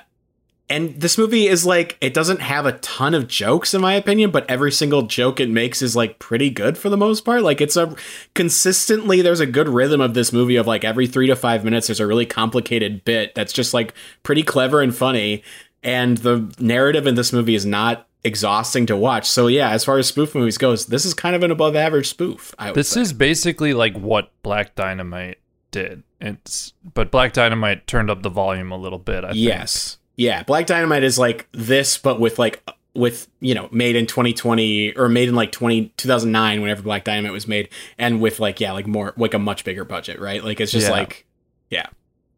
and 0.71 0.99
this 0.99 1.17
movie 1.17 1.47
is 1.47 1.65
like 1.65 1.97
it 2.01 2.13
doesn't 2.13 2.41
have 2.41 2.65
a 2.65 2.73
ton 2.79 3.13
of 3.13 3.27
jokes 3.27 3.73
in 3.73 3.81
my 3.81 3.93
opinion, 3.93 4.31
but 4.31 4.49
every 4.49 4.71
single 4.71 5.03
joke 5.03 5.39
it 5.39 5.49
makes 5.49 5.81
is 5.81 5.95
like 5.95 6.17
pretty 6.17 6.49
good 6.49 6.77
for 6.77 6.89
the 6.89 6.97
most 6.97 7.25
part. 7.25 7.43
Like 7.43 7.61
it's 7.61 7.75
a 7.75 7.95
consistently 8.33 9.21
there's 9.21 9.39
a 9.39 9.45
good 9.45 9.69
rhythm 9.69 10.01
of 10.01 10.13
this 10.13 10.33
movie 10.33 10.55
of 10.55 10.67
like 10.67 10.83
every 10.83 11.07
3 11.07 11.27
to 11.27 11.35
5 11.35 11.63
minutes 11.63 11.87
there's 11.87 11.99
a 11.99 12.07
really 12.07 12.25
complicated 12.25 13.05
bit 13.05 13.35
that's 13.35 13.53
just 13.53 13.73
like 13.73 13.93
pretty 14.23 14.43
clever 14.43 14.81
and 14.81 14.95
funny 14.95 15.43
and 15.83 16.17
the 16.17 16.53
narrative 16.59 17.05
in 17.07 17.15
this 17.15 17.31
movie 17.33 17.55
is 17.55 17.65
not 17.65 18.07
exhausting 18.23 18.85
to 18.85 18.95
watch. 18.95 19.27
So 19.27 19.47
yeah, 19.47 19.71
as 19.71 19.83
far 19.83 19.97
as 19.97 20.07
spoof 20.07 20.35
movies 20.35 20.57
goes, 20.57 20.85
this 20.85 21.05
is 21.05 21.13
kind 21.13 21.35
of 21.35 21.43
an 21.43 21.49
above 21.51 21.75
average 21.75 22.07
spoof. 22.07 22.53
I 22.59 22.67
would 22.67 22.75
This 22.75 22.89
say. 22.89 23.01
is 23.01 23.13
basically 23.13 23.73
like 23.73 23.97
what 23.97 24.31
Black 24.43 24.75
Dynamite 24.75 25.39
did. 25.71 26.03
It's 26.19 26.73
but 26.93 27.09
Black 27.09 27.33
Dynamite 27.33 27.87
turned 27.87 28.09
up 28.11 28.21
the 28.21 28.29
volume 28.29 28.71
a 28.71 28.77
little 28.77 28.99
bit. 28.99 29.23
I 29.23 29.29
think. 29.29 30.00
Yeah, 30.21 30.43
Black 30.43 30.67
Dynamite 30.67 31.03
is 31.03 31.17
like 31.17 31.47
this 31.51 31.97
but 31.97 32.19
with 32.19 32.37
like 32.37 32.61
with, 32.93 33.27
you 33.39 33.55
know, 33.55 33.69
made 33.71 33.95
in 33.95 34.05
2020 34.05 34.95
or 34.97 35.07
made 35.09 35.29
in 35.29 35.33
like 35.35 35.51
20 35.51 35.93
2009 35.97 36.61
whenever 36.61 36.83
Black 36.83 37.03
Dynamite 37.05 37.31
was 37.31 37.47
made 37.47 37.69
and 37.97 38.21
with 38.21 38.39
like 38.39 38.59
yeah, 38.59 38.71
like 38.73 38.85
more 38.85 39.13
like 39.17 39.33
a 39.33 39.39
much 39.39 39.63
bigger 39.63 39.83
budget, 39.83 40.19
right? 40.19 40.43
Like 40.43 40.59
it's 40.61 40.71
just 40.71 40.87
Yeah. 40.87 40.91
like 40.93 41.25
yeah. 41.69 41.87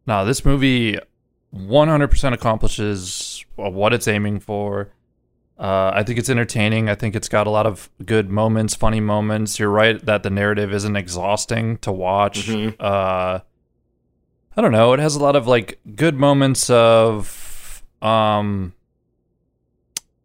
Now 0.06 0.24
this 0.24 0.44
movie 0.44 0.98
100% 1.54 2.32
accomplishes 2.32 3.44
what 3.56 3.92
it's 3.92 4.08
aiming 4.08 4.40
for. 4.40 4.90
Uh, 5.58 5.92
I 5.94 6.02
think 6.02 6.18
it's 6.18 6.30
entertaining. 6.30 6.88
I 6.88 6.94
think 6.94 7.14
it's 7.14 7.28
got 7.28 7.46
a 7.46 7.50
lot 7.50 7.66
of 7.66 7.88
good 8.04 8.28
moments, 8.30 8.74
funny 8.74 8.98
moments. 9.00 9.58
You're 9.58 9.70
right 9.70 10.04
that 10.06 10.22
the 10.24 10.30
narrative 10.30 10.72
isn't 10.72 10.96
exhausting 10.96 11.76
to 11.78 11.92
watch. 11.92 12.48
Mhm. 12.48 12.74
Uh, 12.80 13.40
I 14.56 14.60
don't 14.60 14.72
know. 14.72 14.92
It 14.94 15.00
has 15.00 15.14
a 15.16 15.20
lot 15.22 15.36
of 15.36 15.46
like 15.46 15.78
good 15.94 16.16
moments 16.16 16.70
of, 16.70 17.43
um, 18.04 18.74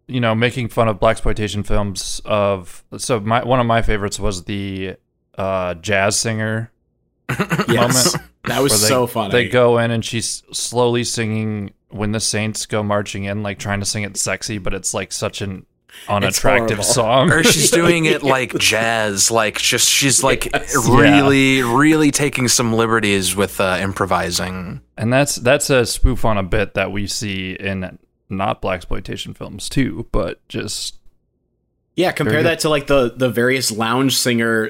you 0.08 0.20
know, 0.20 0.36
making 0.36 0.70
fun 0.70 0.88
of 0.88 1.00
blaxploitation 1.00 1.66
films. 1.66 2.22
Of 2.26 2.84
so 2.98 3.20
my 3.20 3.44
one 3.44 3.60
of 3.60 3.66
my 3.66 3.82
favorites 3.82 4.20
was 4.20 4.44
the 4.44 4.96
uh, 5.38 5.76
jazz 5.76 6.20
singer 6.20 6.72
Yes. 7.68 8.14
moment 8.14 8.30
That 8.46 8.62
was 8.62 8.82
they, 8.82 8.88
so 8.88 9.06
funny. 9.06 9.32
They 9.32 9.50
go 9.50 9.78
in 9.78 9.92
and 9.92 10.04
she's 10.04 10.44
slowly 10.52 11.04
singing 11.04 11.72
"When 11.90 12.12
the 12.12 12.20
Saints 12.20 12.66
Go 12.66 12.82
Marching 12.82 13.26
In," 13.26 13.44
like 13.44 13.60
trying 13.60 13.80
to 13.80 13.86
sing 13.86 14.04
it 14.04 14.18
sexy, 14.18 14.58
but 14.58 14.74
it's 14.74 14.94
like 14.94 15.12
such 15.12 15.42
an 15.42 15.66
unattractive 16.08 16.78
horrible. 16.78 16.84
song. 16.84 17.32
or 17.32 17.44
she's 17.44 17.72
doing 17.82 18.06
it 18.06 18.24
like 18.24 18.58
jazz, 18.58 19.32
like 19.32 19.58
just 19.58 19.90
she's 19.90 20.24
like 20.24 20.48
really, 20.88 21.62
really 21.64 22.12
taking 22.12 22.48
some 22.48 22.74
liberties 22.74 23.36
with 23.36 23.60
uh, 23.60 23.78
improvising. 23.82 24.82
and 24.98 25.14
that's 25.14 25.36
that's 25.36 25.70
a 25.70 25.86
spoof 25.86 26.26
on 26.26 26.38
a 26.38 26.44
bit 26.44 26.74
that 26.74 26.92
we 26.92 27.08
see 27.08 27.54
in 27.54 27.98
not 28.30 28.62
blaxploitation 28.62 29.36
films 29.36 29.70
too, 29.70 30.08
but 30.12 30.48
just 30.48 30.99
Yeah, 32.00 32.14
compare 32.14 32.44
that 32.44 32.60
to 32.60 32.70
like 32.70 32.88
the 32.88 33.14
the 33.14 33.28
various 33.28 33.74
lounge 33.74 34.16
singer 34.16 34.70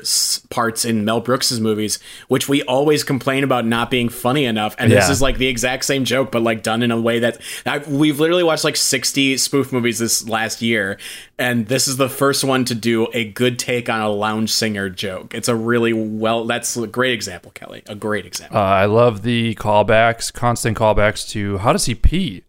parts 0.50 0.83
in 0.83 1.05
Mel 1.05 1.21
Brooks's 1.21 1.59
movies, 1.59 2.00
which 2.27 2.50
we 2.50 2.63
always 2.63 3.03
complain 3.03 3.43
about 3.43 3.67
not 3.67 3.91
being 3.91 4.09
funny 4.09 4.45
enough. 4.45 4.75
And 4.79 4.91
this 4.91 5.09
is 5.09 5.21
like 5.21 5.38
the 5.38 5.45
exact 5.45 5.86
same 5.86 6.05
joke, 6.05 6.31
but 6.31 6.41
like 6.41 6.63
done 6.63 6.81
in 6.81 6.89
a 6.89 7.00
way 7.00 7.19
that 7.19 7.39
I, 7.67 7.77
we've 7.88 8.19
literally 8.19 8.41
watched 8.43 8.63
like 8.63 8.75
sixty 8.75 9.38
spoof 9.38 9.71
movies 9.71 10.00
this 10.00 10.27
last 10.27 10.63
year, 10.63 10.98
and 11.38 11.67
this 11.67 11.88
is 11.88 11.98
the 11.98 12.09
first 12.09 12.43
one 12.43 12.65
to 12.65 12.74
do 12.74 13.07
a 13.13 13.25
good 13.25 13.59
take 13.59 13.89
on 13.89 14.01
a 14.01 14.09
lounge 14.09 14.51
singer 14.51 14.89
joke. 14.89 15.36
It's 15.36 15.48
a 15.48 15.55
really 15.55 15.93
well. 15.93 16.45
That's 16.45 16.75
a 16.77 16.88
great 16.88 17.13
example, 17.13 17.51
Kelly. 17.51 17.83
A 17.86 17.93
great 17.93 18.25
example. 18.25 18.57
Uh, 18.57 18.62
I 18.62 18.86
love 18.86 19.21
the 19.21 19.53
callbacks, 19.53 20.33
constant 20.33 20.75
callbacks 20.75 21.29
to 21.29 21.59
how 21.59 21.74
does 21.74 21.86
he 21.86 21.93
pee 21.93 22.41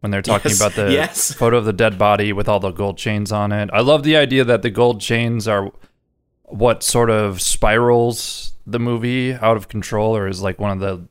when 0.00 0.10
they're 0.10 0.22
talking 0.22 0.50
Yes, 0.50 0.60
about 0.60 0.74
the 0.74 0.92
yes. 0.92 1.32
photo 1.34 1.56
of 1.58 1.64
the 1.64 1.72
dead 1.72 1.98
body 1.98 2.32
with 2.32 2.48
all 2.48 2.60
the 2.60 2.70
gold 2.70 2.98
chains 2.98 3.32
on 3.32 3.50
it. 3.52 3.68
I 3.72 3.80
love 3.80 4.02
the 4.04 4.16
idea 4.16 4.44
that 4.44 4.62
the 4.62 4.70
gold 4.70 5.00
chains 5.00 5.48
are 5.48 5.70
what 6.44 6.82
sort 6.82 7.10
of 7.10 7.40
spirals 7.42 8.52
the 8.66 8.78
movie 8.78 9.34
out 9.34 9.56
of 9.56 9.68
control, 9.68 10.16
or 10.16 10.28
is 10.28 10.40
like 10.42 10.58
one 10.58 10.70
of 10.70 10.80
the 10.80 11.08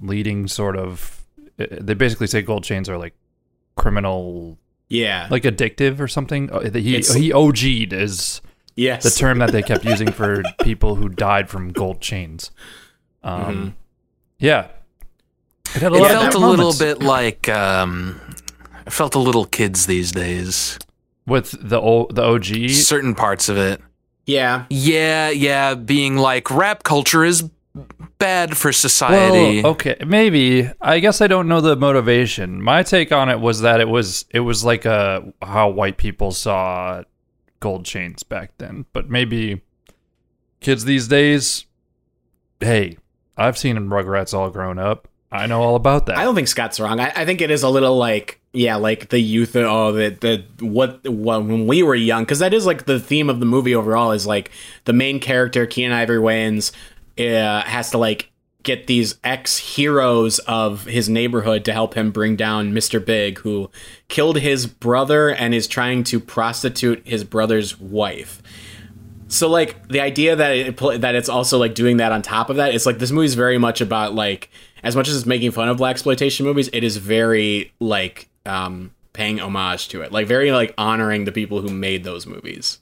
leading 0.00 0.46
sort 0.48 0.76
of. 0.76 1.24
uh, 1.58 1.66
They 1.70 1.94
basically 1.94 2.26
say 2.28 2.40
gold 2.42 2.64
chains 2.64 2.88
are 2.88 2.96
like 2.98 3.14
criminal, 3.76 4.58
yeah, 4.88 5.26
like 5.30 5.42
addictive 5.44 6.00
or 6.00 6.08
something. 6.08 6.50
Uh, 6.50 6.60
He 6.72 6.96
It's- 6.96 7.14
he 7.14 7.32
OG'd 7.32 7.92
is 7.92 8.40
yes, 8.76 9.02
the 9.02 9.10
term 9.10 9.38
that 9.38 9.52
they 9.52 9.62
kept 9.62 9.84
using 9.84 10.10
for 10.12 10.42
people 10.62 10.96
who 10.96 11.08
died 11.08 11.48
from 11.48 11.70
gold 11.72 12.00
chains. 12.00 12.50
Um, 13.22 13.76
Yeah, 14.38 14.68
it 15.74 15.82
had 15.82 15.92
a 15.92 15.96
It 15.96 16.02
of 16.02 16.08
felt 16.08 16.24
that 16.32 16.34
a 16.34 16.38
little 16.38 16.72
bit 16.78 17.02
like 17.02 17.48
um, 17.48 18.20
it 18.86 18.92
felt 18.92 19.14
a 19.14 19.18
little 19.18 19.44
kids 19.44 19.86
these 19.86 20.12
days. 20.12 20.78
with 21.26 21.54
the 21.60 21.80
o- 21.80 22.08
the 22.10 22.22
OG. 22.22 22.70
Certain 22.70 23.14
parts 23.14 23.48
of 23.48 23.56
it. 23.56 23.80
yeah. 24.26 24.66
Yeah, 24.70 25.30
yeah, 25.30 25.74
being 25.74 26.16
like 26.16 26.50
rap 26.50 26.82
culture 26.82 27.24
is 27.24 27.48
bad 28.18 28.56
for 28.56 28.72
society. 28.72 29.62
Well, 29.62 29.72
okay, 29.72 29.96
maybe. 30.04 30.68
I 30.80 30.98
guess 30.98 31.20
I 31.20 31.26
don't 31.28 31.46
know 31.48 31.60
the 31.60 31.76
motivation. 31.76 32.60
My 32.62 32.82
take 32.82 33.12
on 33.12 33.28
it 33.28 33.38
was 33.40 33.60
that 33.60 33.80
it 33.80 33.88
was 33.88 34.24
it 34.30 34.40
was 34.40 34.64
like 34.64 34.84
a 34.84 35.32
how 35.40 35.68
white 35.68 35.96
people 35.98 36.32
saw 36.32 37.02
gold 37.60 37.84
chains 37.84 38.22
back 38.24 38.52
then, 38.58 38.86
but 38.92 39.08
maybe 39.08 39.62
kids 40.60 40.84
these 40.84 41.06
days. 41.06 41.66
Hey, 42.58 42.98
I've 43.36 43.56
seen 43.56 43.76
Rugrats 43.76 44.34
all 44.34 44.50
grown 44.50 44.78
up. 44.78 45.06
I 45.32 45.46
know 45.46 45.62
all 45.62 45.76
about 45.76 46.06
that. 46.06 46.18
I 46.18 46.24
don't 46.24 46.34
think 46.34 46.48
Scott's 46.48 46.80
wrong. 46.80 46.98
I, 46.98 47.12
I 47.14 47.24
think 47.24 47.40
it 47.40 47.50
is 47.50 47.62
a 47.62 47.68
little 47.68 47.96
like 47.96 48.40
yeah, 48.52 48.76
like 48.76 49.10
the 49.10 49.20
youth. 49.20 49.54
Oh, 49.54 49.92
the 49.92 50.10
the 50.10 50.64
what, 50.64 51.06
what 51.08 51.44
when 51.44 51.66
we 51.66 51.82
were 51.82 51.94
young, 51.94 52.24
because 52.24 52.40
that 52.40 52.52
is 52.52 52.66
like 52.66 52.86
the 52.86 52.98
theme 52.98 53.30
of 53.30 53.38
the 53.38 53.46
movie 53.46 53.74
overall. 53.74 54.10
Is 54.10 54.26
like 54.26 54.50
the 54.86 54.92
main 54.92 55.20
character 55.20 55.66
Keenen 55.66 55.92
Ivory 55.92 56.18
Wayans 56.18 56.72
uh, 57.18 57.62
has 57.62 57.90
to 57.92 57.98
like 57.98 58.30
get 58.62 58.88
these 58.88 59.18
ex 59.22 59.56
heroes 59.56 60.40
of 60.40 60.84
his 60.86 61.08
neighborhood 61.08 61.64
to 61.64 61.72
help 61.72 61.94
him 61.94 62.10
bring 62.10 62.34
down 62.34 62.72
Mr. 62.72 63.04
Big, 63.04 63.38
who 63.38 63.70
killed 64.08 64.38
his 64.38 64.66
brother 64.66 65.28
and 65.30 65.54
is 65.54 65.68
trying 65.68 66.02
to 66.04 66.18
prostitute 66.18 67.06
his 67.06 67.22
brother's 67.22 67.78
wife. 67.78 68.42
So 69.30 69.48
like 69.48 69.88
the 69.88 70.00
idea 70.00 70.36
that 70.36 70.56
it 70.56 70.76
pl- 70.76 70.98
that 70.98 71.14
it's 71.14 71.28
also 71.28 71.56
like 71.58 71.74
doing 71.74 71.98
that 71.98 72.12
on 72.12 72.20
top 72.20 72.50
of 72.50 72.56
that, 72.56 72.74
it's 72.74 72.84
like 72.84 72.98
this 72.98 73.10
movie's 73.10 73.34
very 73.34 73.58
much 73.58 73.80
about 73.80 74.14
like 74.14 74.50
as 74.82 74.96
much 74.96 75.08
as 75.08 75.16
it's 75.16 75.26
making 75.26 75.52
fun 75.52 75.68
of 75.68 75.78
blaxploitation 75.78 76.42
movies, 76.44 76.68
it 76.72 76.82
is 76.82 76.96
very 76.96 77.72
like 77.78 78.28
um 78.44 78.92
paying 79.12 79.38
homage 79.40 79.88
to 79.88 80.02
it, 80.02 80.12
like 80.12 80.26
very 80.26 80.52
like 80.52 80.74
honoring 80.76 81.24
the 81.24 81.32
people 81.32 81.60
who 81.60 81.68
made 81.70 82.04
those 82.04 82.26
movies. 82.26 82.80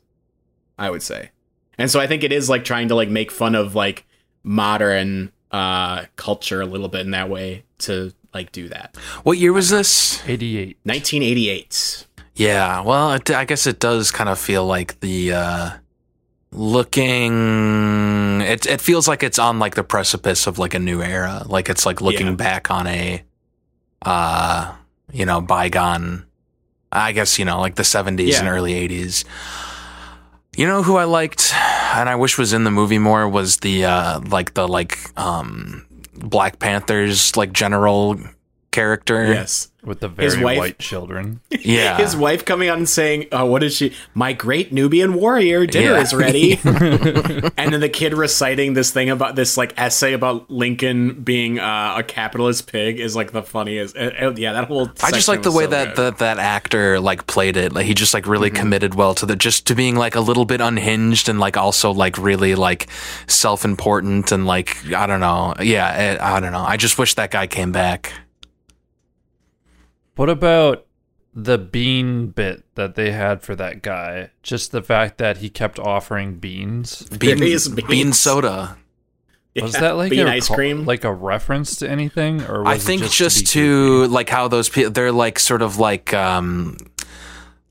I 0.79 0.91
would 0.91 1.03
say, 1.03 1.31
and 1.77 1.91
so 1.91 2.01
I 2.01 2.07
think 2.07 2.23
it 2.25 2.33
is 2.33 2.49
like 2.49 2.65
trying 2.65 2.89
to 2.89 2.95
like 2.95 3.09
make 3.09 3.31
fun 3.31 3.55
of 3.55 3.75
like 3.75 4.07
modern 4.43 5.33
uh 5.53 6.05
culture 6.17 6.61
a 6.61 6.67
little 6.67 6.89
bit 6.89 7.03
in 7.03 7.11
that 7.13 7.29
way 7.29 7.65
to 7.79 8.13
like 8.33 8.53
do 8.53 8.69
that. 8.69 8.97
What 9.23 9.39
year 9.39 9.53
was 9.53 9.69
this? 9.71 10.27
Eighty 10.27 10.57
eight. 10.57 10.79
1988. 10.85 12.07
Yeah, 12.37 12.83
well, 12.83 13.13
it, 13.15 13.29
I 13.33 13.45
guess 13.45 13.67
it 13.67 13.81
does 13.81 14.13
kind 14.13 14.31
of 14.31 14.39
feel 14.39 14.65
like 14.65 15.01
the 15.01 15.33
uh, 15.33 15.71
looking. 16.51 18.41
It 18.41 18.67
it 18.67 18.81
feels 18.81 19.09
like 19.09 19.23
it's 19.23 19.39
on 19.39 19.59
like 19.59 19.75
the 19.75 19.85
precipice 19.85 20.47
of 20.47 20.59
like 20.59 20.75
a 20.75 20.79
new 20.79 21.03
era. 21.03 21.43
Like 21.47 21.69
it's 21.69 21.85
like 21.87 22.01
looking 22.01 22.27
Yeah. 22.29 22.33
back 22.35 22.71
on 22.71 22.87
a, 22.87 23.23
uh, 24.03 24.75
you 25.13 25.27
know, 25.27 25.41
bygone. 25.41 26.25
I 26.91 27.13
guess 27.13 27.39
you 27.39 27.45
know, 27.45 27.61
like 27.61 27.75
the 27.77 27.85
seventies 27.85 28.39
and 28.39 28.49
early 28.49 28.75
eighties. 28.75 29.25
You 30.57 30.67
know 30.67 30.83
who 30.83 30.97
I 30.97 31.05
liked, 31.05 31.53
and 31.55 32.09
I 32.09 32.17
wish 32.17 32.37
was 32.39 32.53
in 32.53 32.65
the 32.65 32.71
movie 32.71 32.99
more 32.99 33.29
was 33.29 33.59
the 33.59 33.85
uh, 33.85 34.21
like 34.21 34.55
the 34.55 34.67
like 34.67 34.99
um, 35.17 35.87
Black 36.15 36.59
Panthers 36.59 37.37
like 37.37 37.53
general 37.53 38.19
character. 38.71 39.25
Yes. 39.27 39.71
with 39.85 40.01
the 40.01 40.09
very 40.09 40.43
wife- 40.43 40.59
white 40.59 40.79
children. 40.79 41.41
Yeah. 41.51 41.97
His 41.99 42.15
wife 42.17 42.45
coming 42.45 42.69
on 42.71 42.79
and 42.79 42.89
saying, 42.89 43.27
Oh, 43.33 43.45
"What 43.47 43.63
is 43.63 43.75
she? 43.75 43.93
My 44.15 44.33
great 44.33 44.73
Nubian 44.73 45.15
warrior, 45.15 45.67
dinner 45.67 45.93
Yeah. 45.95 46.01
is 46.01 46.13
ready." 46.15 46.59
and 46.65 47.73
then 47.73 47.81
the 47.81 47.89
kid 47.89 48.15
reciting 48.15 48.75
this 48.75 48.91
thing 48.91 49.11
about 49.11 49.35
this 49.37 49.57
like 49.57 49.73
essay 49.79 50.13
about 50.13 50.51
Lincoln 50.51 51.23
being 51.23 51.59
uh, 51.59 51.95
a 51.99 52.03
capitalist 52.03 52.71
pig 52.71 53.01
is 53.01 53.15
like 53.17 53.33
the 53.33 53.43
funniest. 53.43 53.97
Uh, 53.97 54.11
uh, 54.21 54.35
yeah, 54.37 54.53
that 54.53 54.65
whole. 54.67 54.91
I 55.03 55.11
just 55.11 55.29
like 55.29 55.43
the 55.43 55.53
way 55.53 55.65
so 55.65 55.71
that, 55.71 55.97
good. 55.97 55.97
that 56.15 56.19
that 56.19 56.39
actor 56.39 57.01
like 57.01 57.27
played 57.27 57.57
it. 57.57 57.73
Like 57.73 57.87
he 57.87 57.95
just 57.95 58.15
like 58.15 58.27
really 58.27 58.51
committed 58.51 58.95
well 58.95 59.15
to 59.15 59.27
the 59.27 59.37
just 59.37 59.67
to 59.69 59.75
being 59.75 59.97
like 59.97 60.15
a 60.15 60.21
little 60.21 60.45
bit 60.45 60.61
unhinged 60.61 61.29
and 61.29 61.39
like 61.41 61.57
also 61.57 61.93
like 61.93 62.19
really 62.19 62.55
like 62.55 62.89
self 63.27 63.65
important 63.65 64.33
and 64.33 64.47
like 64.47 64.77
I 64.93 65.07
don't 65.07 65.21
know. 65.21 65.55
Yeah, 65.61 66.19
I, 66.21 66.37
I 66.37 66.41
don't 66.41 66.53
know. 66.53 66.65
I 66.65 66.77
just 66.77 66.99
wish 66.99 67.15
that 67.15 67.31
guy 67.31 67.47
came 67.47 67.73
back. 67.73 68.13
What 70.19 70.29
about 70.29 70.85
the 71.33 71.59
bean 71.59 72.29
bit 72.29 72.65
that 72.75 72.97
they 72.97 73.13
had 73.13 73.43
for 73.43 73.55
that 73.55 73.83
guy? 73.83 74.31
Just 74.43 74.73
the 74.73 74.83
fact 74.83 75.19
that 75.19 75.37
he 75.37 75.49
kept 75.49 75.79
offering 75.79 76.39
beans. 76.39 77.03
Bean, 77.05 77.39
Various 77.39 77.69
bean 77.69 77.87
beans. 77.87 78.19
soda. 78.19 78.77
Was 79.61 79.75
Yeah, 79.75 79.81
that 79.81 79.97
like 79.97 80.11
bean 80.11 80.27
a 80.27 80.31
ice 80.31 80.49
cream? 80.49 80.85
like 80.85 81.05
a 81.05 81.13
reference 81.13 81.77
to 81.77 81.89
anything, 81.89 82.43
or 82.43 82.65
was 82.65 82.69
I 82.69 82.75
it 82.75 82.81
think 82.81 83.03
just, 83.03 83.15
just, 83.17 83.47
to, 83.53 84.05
to, 84.07 84.09
like 84.09 84.29
how 84.29 84.49
those 84.49 84.69
people 84.69 84.91
they're 84.91 85.13
like 85.13 85.39
sort 85.39 85.63
of 85.63 85.79
like 85.79 86.13
um 86.13 86.77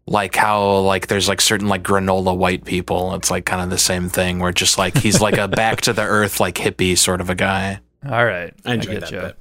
like 0.05 0.35
how 0.35 0.79
like 0.79 1.07
there's 1.07 1.27
like 1.27 1.41
certain 1.41 1.67
like 1.67 1.83
granola 1.83 2.35
white 2.35 2.63
people. 2.63 3.13
It's 3.15 3.29
like 3.29 3.45
kind 3.45 3.61
of 3.61 3.69
the 3.69 3.77
same 3.77 4.07
thing 4.07 4.39
where 4.39 4.53
just 4.53 4.77
like 4.77 4.97
he's 4.97 5.19
like 5.19 5.37
a 5.37 5.47
back 5.63 5.81
to 5.81 5.91
the 5.93 6.01
earth 6.03 6.39
like 6.39 6.55
hippie 6.55 6.97
sort 6.97 7.19
of 7.19 7.29
a 7.29 7.35
guy. 7.35 7.79
All 8.09 8.25
right, 8.25 8.53
I 8.65 8.75
enjoyed 8.75 9.01
get 9.01 9.01
that 9.01 9.11
ya. 9.11 9.21
bit. 9.21 9.37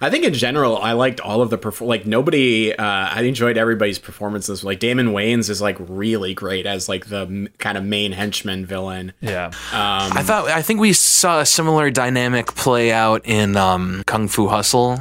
I 0.00 0.10
think 0.10 0.24
in 0.24 0.34
general, 0.34 0.78
I 0.78 0.92
liked 0.92 1.20
all 1.20 1.42
of 1.42 1.50
the 1.50 1.58
perfor- 1.58 1.86
like 1.86 2.06
nobody. 2.06 2.74
Uh, 2.74 2.82
I 2.84 3.22
enjoyed 3.22 3.56
everybody's 3.58 3.98
performances. 3.98 4.64
Like 4.64 4.78
Damon 4.80 5.08
Wayans 5.08 5.50
is 5.50 5.60
like 5.60 5.76
really 5.80 6.34
great 6.34 6.66
as 6.66 6.88
like 6.88 7.06
the 7.06 7.22
m- 7.22 7.48
kind 7.58 7.76
of 7.78 7.84
main 7.84 8.12
henchman 8.12 8.66
villain. 8.66 9.12
Yeah, 9.20 9.46
Um, 9.46 9.52
I 9.72 10.22
thought 10.22 10.48
I 10.48 10.62
think 10.62 10.80
we 10.80 10.92
saw 10.92 11.40
a 11.40 11.46
similar 11.46 11.90
dynamic 11.90 12.54
play 12.54 12.92
out 12.92 13.22
in 13.24 13.56
um, 13.56 14.02
Kung 14.06 14.28
Fu 14.28 14.48
Hustle, 14.48 14.98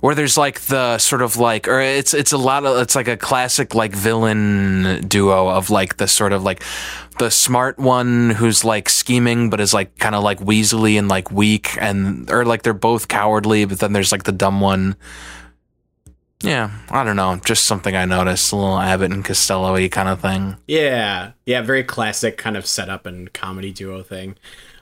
where 0.00 0.14
there's 0.14 0.36
like 0.36 0.60
the 0.62 0.98
sort 0.98 1.22
of 1.22 1.36
like, 1.36 1.68
or 1.68 1.80
it's 1.80 2.14
it's 2.14 2.32
a 2.32 2.38
lot 2.38 2.64
of 2.64 2.78
it's 2.78 2.94
like 2.94 3.08
a 3.08 3.16
classic 3.16 3.74
like 3.74 3.94
villain 3.94 5.06
duo 5.06 5.48
of 5.48 5.70
like 5.70 5.96
the 5.98 6.08
sort 6.08 6.32
of 6.32 6.42
like 6.42 6.62
the 7.18 7.30
smart 7.30 7.78
one 7.78 8.30
who's 8.30 8.64
like 8.64 8.88
scheming 8.88 9.50
but 9.50 9.60
is 9.60 9.74
like 9.74 9.96
kind 9.98 10.14
of 10.14 10.22
like 10.22 10.38
weaselly 10.38 10.98
and 10.98 11.08
like 11.08 11.30
weak 11.30 11.76
and 11.80 12.30
or 12.30 12.44
like 12.44 12.62
they're 12.62 12.74
both 12.74 13.08
cowardly, 13.08 13.64
but 13.64 13.78
then 13.78 13.92
there's 13.92 14.12
like 14.12 14.24
the 14.24 14.32
dumb 14.32 14.60
one. 14.60 14.96
Yeah, 16.40 16.70
I 16.90 17.02
don't 17.02 17.16
know, 17.16 17.40
just 17.44 17.64
something 17.64 17.96
I 17.96 18.04
noticed, 18.04 18.52
a 18.52 18.56
little 18.56 18.78
Abbott 18.78 19.10
and 19.10 19.24
Costello-y 19.24 19.88
kind 19.88 20.08
of 20.08 20.20
thing. 20.20 20.56
Yeah, 20.68 21.32
yeah, 21.46 21.62
very 21.62 21.82
classic 21.82 22.38
kind 22.38 22.56
of 22.56 22.64
setup 22.64 23.06
and 23.06 23.32
comedy 23.32 23.72
duo 23.72 24.04
thing. 24.04 24.36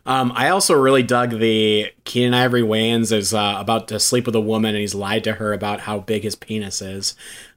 Um, 0.06 0.32
I 0.34 0.50
also 0.50 0.74
really 0.74 1.02
dug 1.02 1.30
the 1.30 1.92
Keenen 2.04 2.32
Ivory 2.32 2.62
Wayans 2.62 3.12
is 3.12 3.34
uh, 3.34 3.56
about 3.58 3.88
to 3.88 3.98
sleep 3.98 4.24
with 4.24 4.36
a 4.36 4.40
woman 4.40 4.74
and 4.74 4.80
he's 4.80 4.94
lied 4.94 5.24
to 5.24 5.34
her 5.34 5.52
about 5.52 5.80
how 5.80 5.98
big 5.98 6.22
his 6.22 6.36
penis 6.36 6.80
is. 6.80 7.16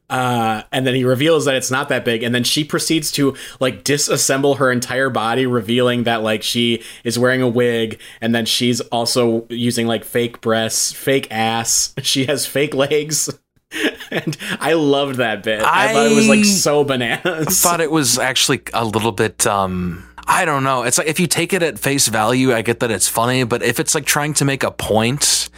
Uh, 0.10 0.64
and 0.72 0.88
then 0.88 0.96
he 0.96 1.04
reveals 1.04 1.46
that 1.46 1.56
it's 1.56 1.70
not 1.70 1.88
that 1.90 2.04
big, 2.04 2.24
and 2.24 2.34
then 2.34 2.44
she 2.44 2.64
proceeds 2.64 3.12
to 3.12 3.36
like 3.60 3.84
disassemble 3.84 4.58
her 4.58 4.72
entire 4.72 5.12
body, 5.12 5.46
revealing 5.46 6.04
that 6.04 6.24
like 6.24 6.42
she 6.42 6.82
is 7.04 7.20
wearing 7.20 7.44
a 7.44 7.48
wig, 7.48 8.00
and 8.20 8.34
then 8.34 8.44
she's 8.46 8.82
also 8.82 9.46
using 9.50 9.86
like 9.86 10.04
fake 10.04 10.42
breasts, 10.42 10.92
fake 10.92 11.28
ass. 11.30 11.94
She 12.02 12.26
has 12.26 12.48
fake 12.48 12.74
legs. 12.74 13.30
and 14.12 14.36
I 14.60 14.74
loved 14.74 15.18
that 15.18 15.44
bit. 15.44 15.62
I, 15.62 15.94
thought 15.94 16.12
it 16.12 16.16
was 16.16 16.28
like 16.28 16.46
so 16.46 16.84
bananas. 16.84 17.48
I 17.48 17.52
thought 17.52 17.82
it 17.82 17.92
was 17.92 18.18
actually 18.18 18.62
a 18.74 18.84
little 18.84 19.12
bit 19.12 19.46
um 19.46 20.09
I 20.30 20.46
don't 20.46 20.64
know. 20.64 20.84
It's 20.84 21.00
like 21.00 21.08
if 21.08 21.20
you 21.20 21.26
take 21.26 21.54
it 21.54 21.64
at 21.64 21.80
face 21.80 22.08
value, 22.08 22.54
I 22.54 22.62
get 22.62 22.82
that 22.82 22.92
it's 22.92 23.08
funny, 23.08 23.44
but 23.46 23.64
if 23.64 23.80
it's 23.80 23.96
like 23.96 24.06
trying 24.06 24.36
to 24.36 24.46
make 24.46 24.64
a 24.64 24.70
point 24.70 25.50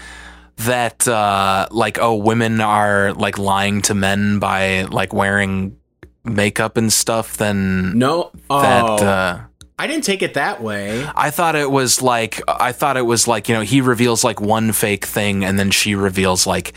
that 0.57 1.07
uh 1.07 1.67
like 1.71 1.99
oh 1.99 2.15
women 2.15 2.61
are 2.61 3.13
like 3.13 3.37
lying 3.37 3.81
to 3.81 3.93
men 3.93 4.39
by 4.39 4.83
like 4.83 5.13
wearing 5.13 5.77
makeup 6.23 6.77
and 6.77 6.91
stuff, 6.91 7.35
then 7.35 7.97
no, 7.99 8.31
oh, 8.49 8.61
that 8.61 9.03
uh 9.03 9.39
I 9.77 9.87
didn't 9.87 10.05
take 10.05 10.21
it 10.21 10.35
that 10.35 10.63
way. 10.63 11.05
I 11.15 11.31
thought 11.31 11.57
it 11.57 11.69
was 11.69 12.01
like 12.01 12.41
I 12.47 12.71
thought 12.71 12.95
it 12.95 13.05
was 13.05 13.27
like, 13.27 13.49
you 13.49 13.55
know, 13.55 13.61
he 13.61 13.81
reveals 13.81 14.23
like 14.23 14.39
one 14.39 14.71
fake 14.71 15.05
thing 15.05 15.43
and 15.43 15.59
then 15.59 15.71
she 15.71 15.95
reveals 15.95 16.47
like 16.47 16.73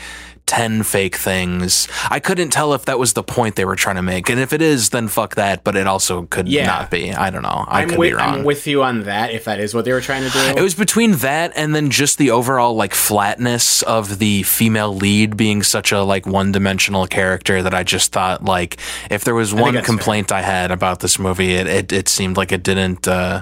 10 0.47 0.83
fake 0.83 1.15
things. 1.15 1.87
I 2.09 2.19
couldn't 2.19 2.51
tell 2.51 2.73
if 2.73 2.85
that 2.85 2.99
was 2.99 3.13
the 3.13 3.23
point 3.23 3.55
they 3.55 3.65
were 3.65 3.75
trying 3.75 3.95
to 3.95 4.01
make. 4.03 4.29
And 4.29 4.39
if 4.39 4.53
it 4.53 4.61
is, 4.61 4.89
then 4.89 5.07
fuck 5.07 5.35
that, 5.35 5.63
but 5.63 5.75
it 5.75 5.87
also 5.87 6.23
could 6.27 6.47
Yeah. 6.47 6.67
not 6.67 6.91
be. 6.91 7.11
I 7.11 7.29
don't 7.31 7.41
know. 7.41 7.65
I 7.67 7.81
I'm 7.81 7.89
could 7.89 7.97
with, 7.97 8.09
be 8.11 8.13
wrong. 8.15 8.33
I'm 8.35 8.43
with 8.43 8.67
you 8.67 8.83
on 8.83 9.03
that. 9.03 9.31
If 9.31 9.45
that 9.45 9.59
is 9.59 9.73
what 9.73 9.85
they 9.85 9.91
were 9.93 10.01
trying 10.01 10.23
to 10.23 10.29
do, 10.29 10.39
it 10.55 10.61
was 10.61 10.75
between 10.75 11.13
that 11.17 11.51
and 11.55 11.73
then 11.73 11.89
just 11.89 12.17
the 12.19 12.29
overall 12.31 12.75
like 12.75 12.93
flatness 12.93 13.81
of 13.83 14.19
the 14.19 14.43
female 14.43 14.93
lead 14.95 15.35
being 15.35 15.63
such 15.63 15.91
a 15.91 16.03
like 16.03 16.27
one-dimensional 16.27 17.07
character 17.07 17.63
that 17.63 17.73
I 17.73 17.83
just 17.83 18.11
thought 18.11 18.43
like 18.45 18.77
if 19.09 19.23
there 19.23 19.35
was 19.35 19.53
one 19.53 19.81
complaint 19.83 20.31
I 20.31 20.41
had 20.41 20.69
about 20.71 20.99
this 20.99 21.17
movie, 21.17 21.53
it 21.55 21.67
it, 21.67 21.91
it 21.91 22.07
seemed 22.07 22.37
like 22.37 22.51
it 22.51 22.61
didn't 22.63 23.07
uh, 23.07 23.41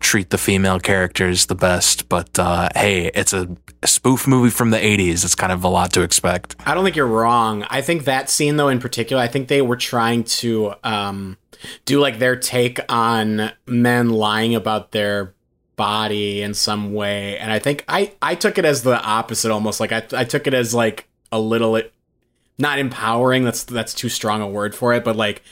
treat 0.00 0.30
the 0.30 0.38
female 0.38 0.80
characters 0.80 1.46
the 1.46 1.54
best. 1.54 2.08
But 2.08 2.38
uh, 2.38 2.68
hey, 2.74 3.10
it's 3.14 3.32
a 3.32 3.48
spoof 3.84 4.26
movie 4.26 4.50
from 4.50 4.70
the 4.70 4.78
'80s. 4.78 5.24
It's 5.24 5.34
kind 5.34 5.52
of 5.52 5.62
a 5.62 5.68
lot 5.68 5.92
to 5.92 6.02
expect. 6.02 6.56
I 6.66 6.74
don't 6.74 6.84
think 6.84 6.96
you're 6.96 7.06
wrong. 7.06 7.64
I 7.70 7.82
think 7.82 8.04
that 8.04 8.28
scene 8.28 8.56
though 8.56 8.68
in 8.68 8.80
particular, 8.80 9.22
I 9.22 9.28
think 9.28 9.48
they 9.48 9.62
were 9.62 9.76
trying 9.76 10.24
to 10.24 10.74
um 10.82 11.36
do 11.84 12.00
like 12.00 12.18
their 12.18 12.36
take 12.36 12.80
on 12.88 13.52
men 13.66 14.10
lying 14.10 14.54
about 14.54 14.92
their 14.92 15.34
body 15.76 16.42
in 16.42 16.52
some 16.54 16.92
way. 16.92 17.38
And 17.38 17.52
I 17.52 17.58
think 17.58 17.84
I 17.88 18.12
I 18.20 18.34
took 18.34 18.58
it 18.58 18.64
as 18.64 18.82
the 18.82 19.00
opposite 19.00 19.50
almost. 19.50 19.80
Like 19.80 19.92
I 19.92 20.02
I 20.12 20.24
took 20.24 20.46
it 20.46 20.54
as 20.54 20.74
like 20.74 21.08
a 21.32 21.40
little 21.40 21.80
not 22.58 22.78
empowering, 22.78 23.44
that's 23.44 23.64
that's 23.64 23.94
too 23.94 24.08
strong 24.08 24.42
a 24.42 24.48
word 24.48 24.74
for 24.74 24.92
it, 24.92 25.04
but 25.04 25.16
like 25.16 25.42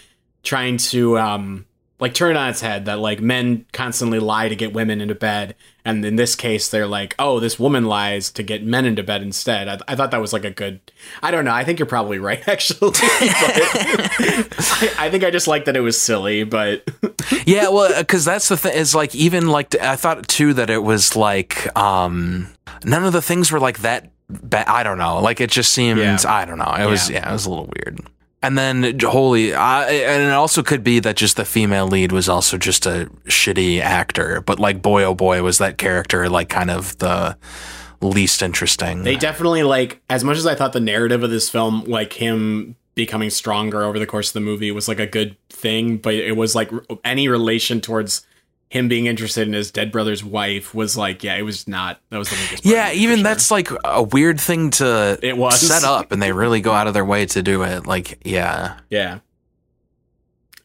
trying 0.43 0.76
to 0.76 1.19
um 1.19 1.64
like 2.00 2.14
turn 2.14 2.37
it 2.37 2.38
on 2.38 2.49
its 2.49 2.61
head 2.61 2.85
that 2.85 2.99
like 2.99 3.21
men 3.21 3.64
constantly 3.73 4.19
lie 4.21 4.49
to 4.49 4.55
get 4.57 4.73
women 4.73 5.00
into 5.00 5.14
bed 5.14 5.55
and 5.85 6.05
in 6.05 6.17
this 6.17 6.35
case 6.37 6.69
they're 6.69 6.87
like 6.87 7.14
oh 7.19 7.40
this 7.40 7.59
woman 7.59 7.85
lies 7.87 8.31
to 8.31 8.43
get 8.43 8.62
men 8.64 8.85
into 8.85 9.02
bed 9.02 9.23
instead 9.23 9.69
i, 9.69 9.78
I 9.88 9.97
thought 9.97 10.11
that 10.12 10.21
was 10.21 10.33
like 10.33 10.45
a 10.45 10.50
good 10.50 10.81
i 11.23 11.31
don't 11.31 11.45
know 11.45 11.52
i 11.52 11.64
think 11.64 11.78
you're 11.78 11.87
probably 11.87 12.19
right 12.19 12.47
actually 12.49 12.90
but 12.90 12.99
I, 13.02 14.95
I 14.99 15.11
think 15.11 15.25
i 15.25 15.31
just 15.31 15.49
like 15.49 15.64
that 15.64 15.76
it 15.76 15.81
was 15.81 16.00
silly 16.00 16.45
but 16.45 16.88
yeah, 17.47 17.69
well, 17.69 17.93
because 17.99 18.25
that's 18.25 18.49
the 18.49 18.57
thing 18.57 18.75
is 18.75 18.95
like 18.95 19.14
even 19.14 19.49
like 19.49 19.75
I 19.81 19.97
thought 19.97 20.28
too 20.28 20.55
that 20.55 20.71
it 20.71 20.83
was 20.83 21.17
like 21.17 21.76
um 21.76 22.49
none 22.85 23.05
of 23.05 23.12
the 23.12 23.23
things 23.23 23.50
were 23.50 23.61
like 23.61 23.81
that. 23.81 24.11
Ba- 24.28 24.71
I 24.71 24.83
don't 24.83 24.99
know. 24.99 25.21
Like 25.21 25.40
it 25.40 25.50
just 25.50 25.73
seemed. 25.73 25.99
Yeah. 25.99 26.19
I 26.26 26.45
don't 26.45 26.59
know. 26.59 26.75
It 26.78 26.87
was 26.87 27.11
Yeah. 27.11 27.17
yeah. 27.17 27.31
It 27.31 27.33
was 27.33 27.47
a 27.47 27.50
little 27.50 27.71
weird. 27.76 28.00
And 28.40 28.57
then 28.57 28.99
holy, 29.00 29.52
I, 29.52 29.90
and 29.90 30.23
it 30.23 30.33
also 30.33 30.62
could 30.62 30.85
be 30.85 31.00
that 31.00 31.16
just 31.16 31.37
the 31.37 31.45
female 31.45 31.88
lead 31.88 32.12
was 32.12 32.28
also 32.28 32.57
just 32.57 32.87
a 32.87 33.11
shitty 33.25 33.80
actor. 33.80 34.40
But 34.42 34.61
like 34.61 34.80
boy 34.80 35.02
oh 35.02 35.14
boy 35.14 35.42
was 35.42 35.59
that 35.59 35.76
character 35.76 36.28
like 36.28 36.49
kind 36.49 36.71
of 36.71 36.97
the 36.99 37.37
least 38.00 38.42
interesting. 38.42 39.02
they 39.02 39.16
definitely 39.16 39.64
like 39.64 40.00
as 40.09 40.23
much 40.23 40.37
as 40.37 40.47
i 40.47 40.54
thought 40.54 40.73
the 40.73 40.78
narrative 40.78 41.25
of 41.25 41.30
this 41.30 41.50
film 41.50 41.83
like 41.85 42.12
him 42.12 42.76
becoming 42.95 43.30
stronger 43.30 43.83
over 43.83 43.99
the 43.99 44.07
course 44.07 44.28
of 44.28 44.35
the 44.35 44.40
movie 44.40 44.71
was 44.71 44.87
like 44.87 45.00
a 45.00 45.07
good 45.07 45.37
thing 45.51 45.96
but 45.96 46.14
it 46.14 46.37
was 46.37 46.55
like 46.55 46.70
any 47.05 47.27
relation 47.29 47.81
towards 47.81 48.24
him 48.70 48.87
being 48.88 49.07
interested 49.07 49.46
in 49.46 49.54
his 49.54 49.70
dead 49.70 49.90
brother's 49.90 50.22
wife 50.22 50.74
was 50.74 50.96
like 50.96 51.22
yeah 51.24 51.37
it 51.37 51.42
was 51.42 51.66
not 51.66 52.00
that 52.11 52.18
was 52.18 52.28
the 52.28 52.37
weakest 52.37 52.64
yeah, 52.66 52.88
of 52.88 52.92
it, 52.92 52.96
for 52.96 53.00
even 53.02 53.16
sure. 53.18 53.22
that's 53.24 53.50
like 53.50 53.68
a 53.85 54.02
weird 54.02 54.40
thing 54.40 54.70
to 54.72 55.18
It 55.22 55.37
was. 55.37 55.59
set 55.59 55.85
up, 55.85 56.12
and 56.12 56.20
they 56.20 56.33
really 56.33 56.61
go 56.61 56.72
out 56.72 56.87
of 56.87 56.94
their 56.94 57.04
way 57.04 57.24
to 57.26 57.42
do 57.42 57.62
it. 57.62 57.87
Like, 57.87 58.20
yeah, 58.26 58.78
Yeah. 58.90 59.20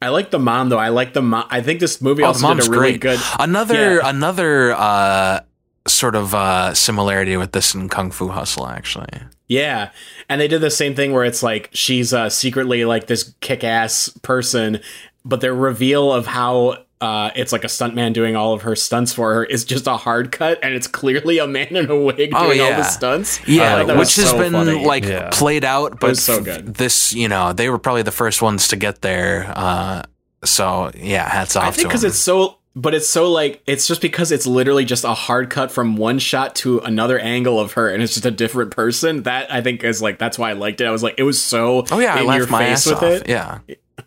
I 0.01 0.09
like 0.09 0.31
the 0.31 0.39
mom 0.39 0.67
though. 0.69 0.77
I 0.79 0.89
like 0.89 1.13
the 1.13 1.21
mom. 1.21 1.45
I 1.49 1.61
think 1.61 1.79
this 1.79 2.01
movie 2.01 2.23
Oh, 2.23 2.27
also 2.27 2.53
did 2.53 2.67
a 2.67 2.69
really 2.71 2.97
great. 2.97 2.99
good. 2.99 3.19
Another 3.39 3.95
Yeah. 3.95 4.09
another 4.09 4.73
uh, 4.73 5.39
sort 5.87 6.15
of 6.15 6.35
uh, 6.35 6.73
similarity 6.73 7.37
with 7.37 7.53
this 7.53 7.73
in 7.73 7.87
Kung 7.87 8.11
Fu 8.11 8.27
Hustle, 8.27 8.67
actually. 8.67 9.07
Yeah, 9.47 9.91
and 10.27 10.41
they 10.41 10.47
did 10.49 10.59
the 10.59 10.71
same 10.71 10.93
thing 10.95 11.13
where 11.13 11.23
it's 11.23 11.41
like 11.43 11.69
she's 11.73 12.13
uh, 12.13 12.29
secretly 12.29 12.83
like 12.85 13.07
this 13.07 13.33
kick-ass 13.39 14.09
person, 14.23 14.81
but 15.23 15.39
their 15.41 15.53
reveal 15.53 16.11
of 16.11 16.25
how 16.27 16.83
uh, 17.03 17.31
it's 17.35 17.51
like 17.51 17.63
a 17.63 17.67
stuntman 17.67 18.13
doing 18.13 18.35
all 18.35 18.53
of 18.53 18.61
her 18.61 18.75
stunts 18.75 19.11
for 19.13 19.33
her 19.33 19.43
is 19.43 19.65
just 19.65 19.87
a 19.87 19.97
hard 19.97 20.31
cut, 20.31 20.59
and 20.63 20.73
it's 20.73 20.87
clearly 20.87 21.37
a 21.39 21.47
man 21.47 21.75
in 21.75 21.89
a 21.89 21.95
wig 21.97 22.17
doing 22.17 22.33
Oh, 22.33 22.63
all 22.63 22.71
the 22.77 22.83
stunts. 22.83 23.45
Yeah, 23.47 23.79
thought 23.79 23.87
that 23.87 23.97
which 23.97 24.15
has 24.15 24.29
so 24.29 24.37
been 24.37 24.53
funny. 24.53 24.85
like 24.85 25.03
Yeah. 25.03 25.29
played 25.31 25.65
out, 25.65 25.99
but 25.99 26.17
so 26.17 26.41
good. 26.41 26.75
this, 26.75 27.13
you 27.13 27.27
know, 27.27 27.51
they 27.51 27.69
were 27.69 27.79
probably 27.79 28.03
the 28.03 28.11
first 28.11 28.41
ones 28.41 28.69
to 28.69 28.75
get 28.77 29.01
there. 29.01 29.51
Uh, 29.55 30.03
so 30.45 30.91
yeah, 30.95 31.27
hats 31.27 31.55
off 31.55 31.63
I 31.65 31.71
think 31.71 31.87
because 31.89 32.03
it's 32.03 32.17
so, 32.17 32.57
but 32.75 32.93
it's 32.93 33.09
so 33.09 33.29
like 33.31 33.61
it's 33.67 33.87
just 33.87 34.01
because 34.01 34.31
it's 34.31 34.45
literally 34.47 34.85
just 34.85 35.03
a 35.03 35.13
hard 35.13 35.49
cut 35.49 35.71
from 35.71 35.95
one 35.97 36.19
shot 36.19 36.55
to 36.57 36.79
another 36.79 37.19
angle 37.19 37.59
of 37.59 37.73
her, 37.73 37.89
and 37.89 38.01
it's 38.01 38.13
just 38.13 38.25
a 38.25 38.31
different 38.31 38.71
person. 38.71 39.23
That 39.23 39.51
I 39.53 39.61
think 39.61 39.83
is 39.83 40.01
like 40.01 40.19
that's 40.19 40.39
why 40.39 40.49
I 40.49 40.53
liked 40.53 40.81
it. 40.81 40.85
I 40.87 40.91
was 40.91 41.03
like, 41.03 41.15
it 41.17 41.23
was 41.23 41.41
so 41.41 41.85
oh 41.91 41.99
yeah, 41.99 42.15
I 42.15 42.21
in 42.21 42.25
laughed 42.27 42.37
your 42.39 42.47
my 42.47 42.59
face 42.65 42.87
ass 42.87 42.87
with 42.87 42.95
off. 42.97 43.03
it. 43.03 43.29
Yeah, 43.29 43.59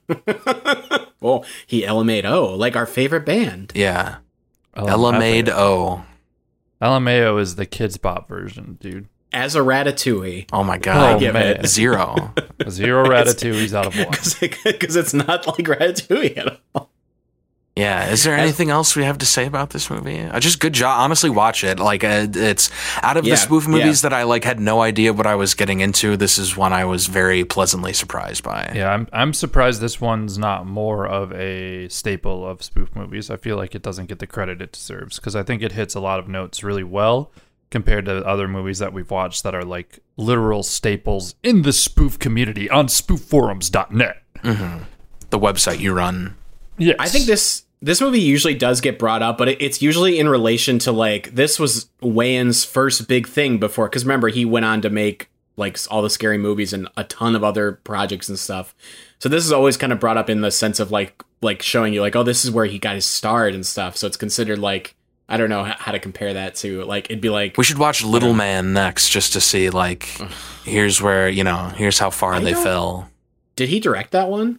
Well, 1.26 1.44
he 1.66 1.82
LMAO, 1.82 2.56
like 2.56 2.76
our 2.76 2.86
favorite 2.86 3.26
band. 3.26 3.72
yeah. 3.74 4.18
Oh, 4.78 4.84
Elamade 4.84 5.48
O. 5.48 6.04
LMAO 6.82 7.40
is 7.40 7.56
the 7.56 7.64
kids 7.66 7.96
pop 7.96 8.28
version, 8.28 8.76
dude. 8.80 9.08
As 9.32 9.56
a 9.56 9.60
Ratatouille. 9.60 10.46
Oh 10.52 10.62
my 10.62 10.76
oh, 10.76 10.78
god, 10.78 11.16
Oh, 11.16 11.18
give 11.18 11.34
man. 11.34 11.56
it. 11.56 11.66
zero. 11.78 12.32
Zero 12.68 13.04
Ratatouille's 13.08 13.74
out 13.74 13.86
of 13.86 13.96
one. 13.96 14.08
Because 14.64 14.94
it's 14.96 15.14
not 15.14 15.46
like 15.46 15.66
Ratatouille 15.66 16.36
at 16.36 16.60
all. 16.74 16.90
Yeah, 17.76 18.08
is 18.08 18.24
there 18.24 18.34
anything 18.34 18.70
else 18.70 18.96
we 18.96 19.04
have 19.04 19.18
to 19.18 19.26
say 19.26 19.44
about 19.44 19.68
this 19.68 19.90
movie? 19.90 20.18
Uh, 20.18 20.40
just 20.40 20.60
good 20.60 20.72
job. 20.72 20.98
Honestly, 20.98 21.28
watch 21.28 21.62
it. 21.62 21.78
Like 21.78 22.02
uh, 22.04 22.26
it's 22.32 22.70
out 23.02 23.18
of 23.18 23.26
Yeah, 23.26 23.34
the 23.34 23.36
spoof 23.36 23.64
yeah. 23.64 23.70
movies 23.70 24.00
that 24.00 24.14
I 24.14 24.22
like 24.22 24.44
had 24.44 24.58
no 24.58 24.80
idea 24.80 25.12
what 25.12 25.26
I 25.26 25.34
was 25.34 25.52
getting 25.52 25.80
into. 25.80 26.16
This 26.16 26.38
is 26.38 26.56
one 26.56 26.72
I 26.72 26.86
was 26.86 27.06
very 27.06 27.44
pleasantly 27.44 27.92
surprised 27.92 28.42
by. 28.42 28.72
Yeah, 28.74 28.90
I'm 28.94 29.06
I'm 29.12 29.34
surprised 29.34 29.82
this 29.82 30.00
one's 30.00 30.38
not 30.38 30.64
more 30.66 31.06
of 31.06 31.32
a 31.34 31.88
staple 31.90 32.46
of 32.48 32.62
spoof 32.62 32.96
movies. 32.96 33.28
I 33.30 33.36
feel 33.36 33.58
like 33.58 33.74
it 33.74 33.82
doesn't 33.82 34.06
get 34.06 34.20
the 34.20 34.26
credit 34.26 34.62
it 34.62 34.72
deserves 34.72 35.16
because 35.16 35.36
I 35.36 35.42
think 35.42 35.60
it 35.62 35.72
hits 35.72 35.94
a 35.94 36.00
lot 36.00 36.18
of 36.18 36.28
notes 36.28 36.64
really 36.64 36.84
well 36.84 37.30
compared 37.68 38.06
to 38.06 38.24
other 38.24 38.48
movies 38.48 38.78
that 38.78 38.94
we've 38.94 39.10
watched 39.10 39.42
that 39.42 39.54
are 39.54 39.64
like 39.64 39.98
literal 40.16 40.62
staples 40.62 41.34
in 41.42 41.60
the 41.60 41.74
spoof 41.74 42.18
community 42.18 42.70
on 42.70 42.86
spoofforums.net. 42.86 44.22
The 44.42 45.38
website 45.38 45.80
you 45.80 45.92
run. 45.92 46.36
Yes. 46.78 46.96
I 46.98 47.08
think 47.08 47.26
this 47.26 47.64
this 47.86 48.00
movie 48.00 48.20
usually 48.20 48.54
does 48.54 48.80
get 48.80 48.98
brought 48.98 49.22
up, 49.22 49.38
but 49.38 49.48
it, 49.48 49.62
it's 49.62 49.80
usually 49.80 50.18
in 50.18 50.28
relation 50.28 50.80
to 50.80 50.90
like 50.90 51.32
this 51.36 51.56
was 51.56 51.88
Wayans' 52.02 52.66
first 52.66 53.06
big 53.06 53.28
thing 53.28 53.58
before. 53.58 53.88
Because 53.88 54.04
remember, 54.04 54.26
he 54.26 54.44
went 54.44 54.66
on 54.66 54.82
to 54.82 54.90
make 54.90 55.30
like 55.56 55.78
all 55.88 56.02
the 56.02 56.10
scary 56.10 56.36
movies 56.36 56.72
and 56.72 56.88
a 56.96 57.04
ton 57.04 57.36
of 57.36 57.44
other 57.44 57.72
projects 57.84 58.28
and 58.28 58.36
stuff. 58.36 58.74
So 59.20 59.28
this 59.28 59.44
is 59.44 59.52
always 59.52 59.76
kind 59.76 59.92
of 59.92 60.00
brought 60.00 60.16
up 60.16 60.28
in 60.28 60.40
the 60.40 60.50
sense 60.50 60.80
of 60.80 60.90
like 60.90 61.22
like 61.42 61.62
showing 61.62 61.94
you 61.94 62.00
like 62.00 62.16
oh 62.16 62.24
this 62.24 62.44
is 62.44 62.50
where 62.50 62.66
he 62.66 62.78
got 62.78 62.96
his 62.96 63.06
start 63.06 63.54
and 63.54 63.64
stuff. 63.64 63.96
So 63.96 64.08
it's 64.08 64.16
considered 64.16 64.58
like 64.58 64.96
I 65.28 65.36
don't 65.36 65.48
know 65.48 65.62
how 65.62 65.92
to 65.92 66.00
compare 66.00 66.34
that 66.34 66.56
to 66.56 66.82
like 66.86 67.04
it'd 67.04 67.20
be 67.20 67.30
like 67.30 67.56
We 67.56 67.62
should 67.62 67.78
watch 67.78 68.02
Little 68.02 68.34
Man 68.34 68.72
next 68.72 69.10
just 69.10 69.32
to 69.34 69.40
see 69.40 69.70
like 69.70 70.20
here's 70.64 71.00
where, 71.00 71.28
you 71.28 71.44
know, 71.44 71.68
here's 71.68 72.00
how 72.00 72.10
far 72.10 72.34
I 72.34 72.40
they 72.40 72.54
fell. 72.54 73.08
Did 73.54 73.68
he 73.68 73.78
direct 73.78 74.10
that 74.10 74.28
one? 74.28 74.58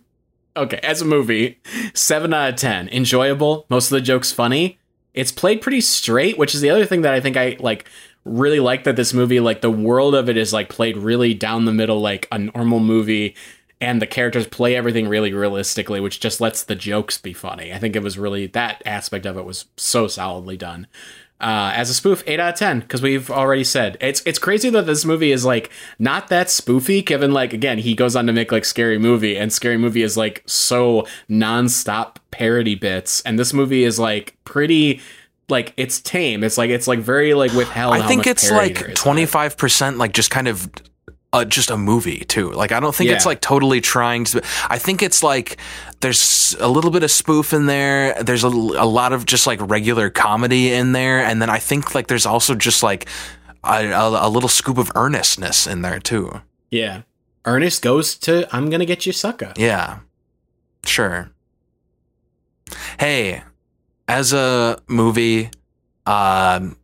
Okay, 0.58 0.80
as 0.82 1.02
a 1.02 1.06
movie, 1.06 1.60
seven 1.93 2.34
out 2.34 2.50
of 2.50 2.56
ten. 2.56 2.89
Enjoyable. 2.89 3.67
Most 3.70 3.91
of 3.91 3.96
the 3.96 4.02
jokes 4.02 4.32
funny. 4.32 4.80
It's 5.13 5.32
played 5.32 5.62
pretty 5.62 5.82
straight, 5.82 6.38
which 6.38 6.56
is 6.56 6.62
the 6.62 6.72
other 6.72 6.86
thing 6.86 7.02
that 7.04 7.13
I 7.13 7.22
think 7.22 7.38
I 7.38 7.58
like 7.60 7.88
really 8.26 8.60
like 8.60 8.84
that 8.84 8.96
this 8.96 9.13
movie, 9.13 9.39
like 9.39 9.62
the 9.62 9.70
world 9.70 10.15
of 10.15 10.30
it 10.30 10.36
is 10.36 10.54
like 10.54 10.70
played 10.70 10.98
really 10.98 11.34
down 11.34 11.65
the 11.65 11.74
middle, 11.74 12.02
like 12.02 12.28
a 12.32 12.39
normal 12.39 12.80
movie, 12.80 13.36
and 13.80 14.02
the 14.02 14.08
characters 14.08 14.48
play 14.48 14.76
everything 14.76 15.08
really 15.08 15.32
realistically, 15.32 16.00
which 16.00 16.20
just 16.20 16.41
lets 16.41 16.63
the 16.63 16.76
jokes 16.76 17.20
be 17.20 17.34
funny. 17.34 17.72
I 17.72 17.78
think 17.78 17.96
it 17.96 18.04
was 18.04 18.17
really 18.17 18.48
that 18.48 18.82
aspect 18.86 19.28
of 19.28 19.38
it 19.38 19.46
was 19.46 19.65
so 19.78 20.08
solidly 20.08 20.58
done. 20.58 20.88
Uh, 21.39 21.71
as 21.76 21.89
a 21.91 21.93
spoof, 21.93 22.23
eight 22.26 22.39
out 22.39 22.54
of 22.54 22.60
ten 22.60 22.80
because 22.80 23.00
we've 23.00 23.30
already 23.30 23.63
said 23.63 23.95
it's 24.02 24.23
it's 24.26 24.39
crazy 24.39 24.71
that 24.71 24.88
this 24.88 25.06
movie 25.06 25.32
is 25.32 25.45
like 25.45 25.69
not 26.00 26.30
that 26.30 26.47
spoofy. 26.47 27.06
Given 27.06 27.32
like 27.32 27.54
again, 27.54 27.78
he 27.78 27.93
goes 27.93 28.15
on 28.15 28.26
to 28.26 28.34
make 28.34 28.52
like 28.52 28.65
Scary 28.65 28.97
Movie, 28.97 29.38
and 29.38 29.54
Scary 29.54 29.78
Movie 29.78 30.02
is 30.02 30.17
like 30.17 30.41
so 30.47 31.06
nonstop 31.30 32.15
parody 32.32 32.73
bits, 32.73 33.21
and 33.21 33.38
this 33.38 33.54
movie 33.54 33.84
is 33.84 34.00
like 34.00 34.36
pretty 34.45 35.00
like 35.50 35.73
it's 35.78 36.00
tame. 36.02 36.43
It's 36.43 36.58
like 36.58 36.69
it's 36.69 36.88
like 36.88 37.00
very 37.00 37.34
like 37.34 37.52
withheld. 37.54 37.93
I 37.93 38.08
think 38.08 38.28
it's 38.28 38.50
like 38.52 38.78
is 38.78 38.82
in 38.82 38.89
it. 38.91 38.95
twenty 38.95 39.26
five 39.26 39.58
percent, 39.58 39.97
like 39.97 40.13
just 40.13 40.32
kind 40.32 40.47
of. 40.47 40.69
Uh, 41.38 41.45
just 41.45 41.69
a 41.69 41.78
movie 41.78 42.26
too. 42.26 42.52
Like 42.52 42.71
I 42.71 42.80
don't 42.80 42.95
think 42.95 43.12
it's 43.12 43.26
like 43.26 43.41
totally 43.41 43.80
trying 43.80 44.23
to. 44.26 44.41
I 44.69 44.80
think 44.80 45.04
it's 45.04 45.21
like 45.21 45.58
there's 46.00 46.56
a 46.60 46.67
little 46.67 46.89
bit 46.89 47.04
of 47.04 47.12
spoof 47.12 47.54
in 47.54 47.67
there. 47.67 48.15
There's 48.23 48.43
a, 48.43 48.47
a 48.47 48.88
lot 48.88 49.13
of 49.13 49.26
just 49.26 49.45
like 49.45 49.60
regular 49.62 50.10
comedy 50.10 50.73
in 50.73 50.93
there, 50.93 51.19
and 51.19 51.39
then 51.41 51.50
I 51.50 51.60
think 51.60 51.93
like 51.93 52.08
there's 52.08 52.26
also 52.26 52.56
just 52.56 52.82
like 52.82 53.08
a, 53.63 53.86
a, 53.86 54.28
a 54.28 54.30
little 54.30 54.50
scoop 54.50 54.78
of 54.78 54.91
earnestness 54.95 55.67
in 55.67 55.82
there 55.84 56.00
too. 56.00 56.41
Yeah. 56.71 57.04
Ernest 57.45 57.82
goes 57.82 58.15
to 58.19 58.47
I'm 58.52 58.69
gonna 58.69 58.86
get 58.86 59.06
you 59.06 59.13
sucker. 59.13 59.54
Yeah, 59.56 60.00
sure. 60.86 61.30
Hey, 63.00 63.43
as 64.08 64.34
a 64.34 64.80
movie, 64.88 65.50
um, 66.06 66.78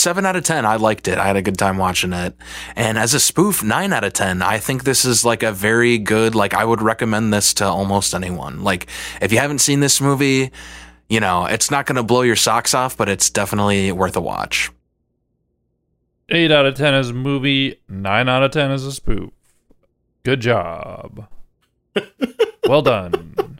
seven 0.00 0.26
out 0.26 0.36
of 0.36 0.44
ten. 0.44 0.64
I 0.64 0.76
liked 0.76 1.08
it. 1.08 1.18
I 1.18 1.26
had 1.26 1.36
a 1.36 1.42
good 1.42 1.58
time 1.58 1.76
watching 1.76 2.12
it. 2.12 2.34
And 2.74 2.98
as 2.98 3.14
a 3.14 3.20
spoof, 3.20 3.62
nine 3.62 3.92
out 3.92 4.04
of 4.04 4.12
ten. 4.12 4.42
I 4.42 4.58
think 4.58 4.84
this 4.84 5.04
is 5.04 5.24
like 5.24 5.42
a 5.42 5.52
very 5.52 5.98
good. 5.98 6.34
Like 6.34 6.54
I 6.54 6.64
would 6.64 6.82
recommend 6.82 7.32
this 7.32 7.54
to 7.54 7.66
almost 7.66 8.14
anyone. 8.14 8.64
Like 8.64 8.86
if 9.20 9.32
you 9.32 9.38
haven't 9.38 9.60
seen 9.60 9.80
this 9.80 10.00
movie, 10.00 10.50
you 11.08 11.20
know 11.20 11.46
it's 11.46 11.70
not 11.70 11.86
going 11.86 11.96
to 11.96 12.02
blow 12.02 12.22
your 12.22 12.36
socks 12.36 12.74
off, 12.74 12.96
but 12.96 13.08
it's 13.08 13.30
definitely 13.30 13.92
worth 13.92 14.16
a 14.16 14.20
watch. 14.20 14.70
Eight 16.28 16.50
out 16.50 16.66
of 16.66 16.74
ten 16.74 16.94
is 16.94 17.10
a 17.10 17.14
movie. 17.14 17.80
Nine 17.88 18.28
out 18.28 18.42
of 18.42 18.50
ten 18.50 18.70
is 18.70 18.84
a 18.84 18.92
spoof. 18.92 19.30
Good 20.22 20.40
job. 20.40 21.28
well 22.68 22.82
done. 22.82 23.58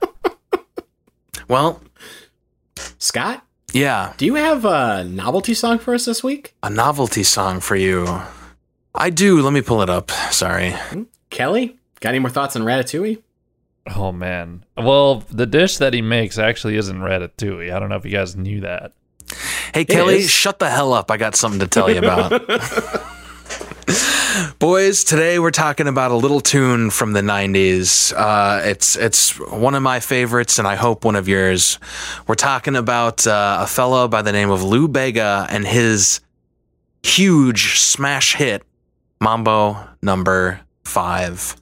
Well, 1.48 1.82
Scott, 2.98 3.44
yeah, 3.72 4.12
do 4.16 4.26
you 4.26 4.34
have 4.34 4.64
a 4.64 5.04
novelty 5.04 5.54
song 5.54 5.78
for 5.78 5.94
us 5.94 6.04
this 6.04 6.22
week? 6.22 6.54
a 6.62 6.70
novelty 6.70 7.22
song 7.22 7.60
for 7.60 7.76
you. 7.76 8.06
I 8.94 9.10
do. 9.10 9.40
Let 9.40 9.52
me 9.52 9.62
pull 9.62 9.82
it 9.82 9.90
up. 9.90 10.10
Sorry. 10.32 10.72
Hmm? 10.72 11.04
Kelly, 11.30 11.76
got 12.00 12.10
any 12.10 12.18
more 12.18 12.30
thoughts 12.30 12.56
on 12.56 12.62
Ratatouille? 12.62 13.22
Oh 13.94 14.12
man. 14.12 14.64
Well, 14.76 15.24
the 15.30 15.46
dish 15.46 15.78
that 15.78 15.94
he 15.94 16.02
makes 16.02 16.38
actually 16.38 16.76
isn't 16.76 16.98
ratatouille. 16.98 17.72
I 17.72 17.78
don't 17.78 17.88
know 17.88 17.96
if 17.96 18.04
you 18.04 18.10
guys 18.10 18.36
knew 18.36 18.60
that. 18.60 18.92
Hey, 19.72 19.84
Kelly, 19.84 20.16
is. 20.16 20.30
shut 20.30 20.58
the 20.58 20.68
hell 20.68 20.92
up. 20.92 21.10
I 21.10 21.16
got 21.16 21.36
something 21.36 21.60
to 21.60 21.66
tell 21.66 21.88
you 21.90 21.98
about. 21.98 22.30
Boys, 24.58 25.02
today 25.02 25.38
we're 25.38 25.50
talking 25.50 25.88
about 25.88 26.10
a 26.10 26.14
little 26.14 26.40
tune 26.40 26.90
from 26.90 27.12
the 27.12 27.20
90s. 27.20 28.12
Uh, 28.16 28.60
it's 28.64 28.96
it's 28.96 29.38
one 29.38 29.74
of 29.74 29.82
my 29.82 30.00
favorites, 30.00 30.58
and 30.58 30.68
I 30.68 30.76
hope 30.76 31.04
one 31.04 31.16
of 31.16 31.26
yours. 31.26 31.78
We're 32.26 32.34
talking 32.34 32.76
about 32.76 33.26
uh, 33.26 33.58
a 33.62 33.66
fellow 33.66 34.08
by 34.08 34.22
the 34.22 34.32
name 34.32 34.50
of 34.50 34.62
Lou 34.62 34.88
Bega 34.88 35.46
and 35.50 35.66
his 35.66 36.20
huge 37.02 37.78
smash 37.78 38.36
hit, 38.36 38.62
Mambo 39.20 39.76
Number 40.02 40.60
Five. 40.84 41.56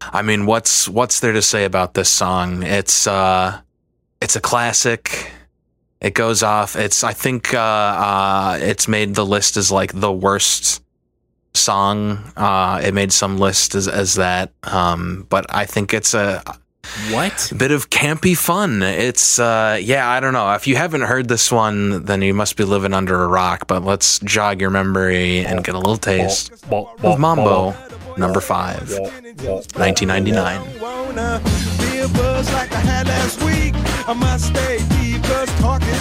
I 0.00 0.22
mean, 0.22 0.46
what's 0.46 0.88
what's 0.88 1.20
there 1.20 1.32
to 1.32 1.42
say 1.42 1.64
about 1.64 1.94
this 1.94 2.08
song? 2.08 2.62
It's 2.62 3.06
uh, 3.06 3.60
it's 4.22 4.36
a 4.36 4.40
classic. 4.40 5.30
It 6.00 6.14
goes 6.14 6.42
off. 6.42 6.76
It's 6.76 7.02
I 7.02 7.12
think 7.12 7.52
uh, 7.54 7.58
uh, 7.58 8.58
it's 8.60 8.88
made 8.88 9.14
the 9.14 9.26
list 9.26 9.56
as 9.56 9.72
like 9.72 9.92
the 9.92 10.12
worst 10.12 10.83
song. 11.54 12.18
Uh, 12.36 12.80
it 12.84 12.92
made 12.94 13.12
some 13.12 13.38
list 13.38 13.74
as 13.74 13.88
as 13.88 14.14
that. 14.14 14.52
Um, 14.64 15.26
but 15.28 15.46
I 15.48 15.64
think 15.64 15.94
it's 15.94 16.14
a 16.14 16.42
What? 17.10 17.52
bit 17.56 17.70
of 17.70 17.90
campy 17.90 18.36
fun. 18.36 18.82
It's 18.82 19.38
uh, 19.38 19.78
yeah, 19.80 20.08
I 20.08 20.20
don't 20.20 20.32
know. 20.32 20.52
If 20.54 20.66
you 20.66 20.76
haven't 20.76 21.02
heard 21.02 21.28
this 21.28 21.50
one, 21.52 22.04
then 22.04 22.22
you 22.22 22.34
must 22.34 22.56
be 22.56 22.64
living 22.64 22.92
under 22.92 23.22
a 23.22 23.28
rock. 23.28 23.66
But 23.66 23.84
let's 23.84 24.18
jog 24.20 24.60
your 24.60 24.70
memory 24.70 25.44
and 25.46 25.64
get 25.64 25.74
a 25.74 25.78
little 25.78 25.96
taste 25.96 26.52
of 27.02 27.18
Mambo 27.18 27.74
number 28.16 28.40
five, 28.40 28.90
1999. 28.90 30.60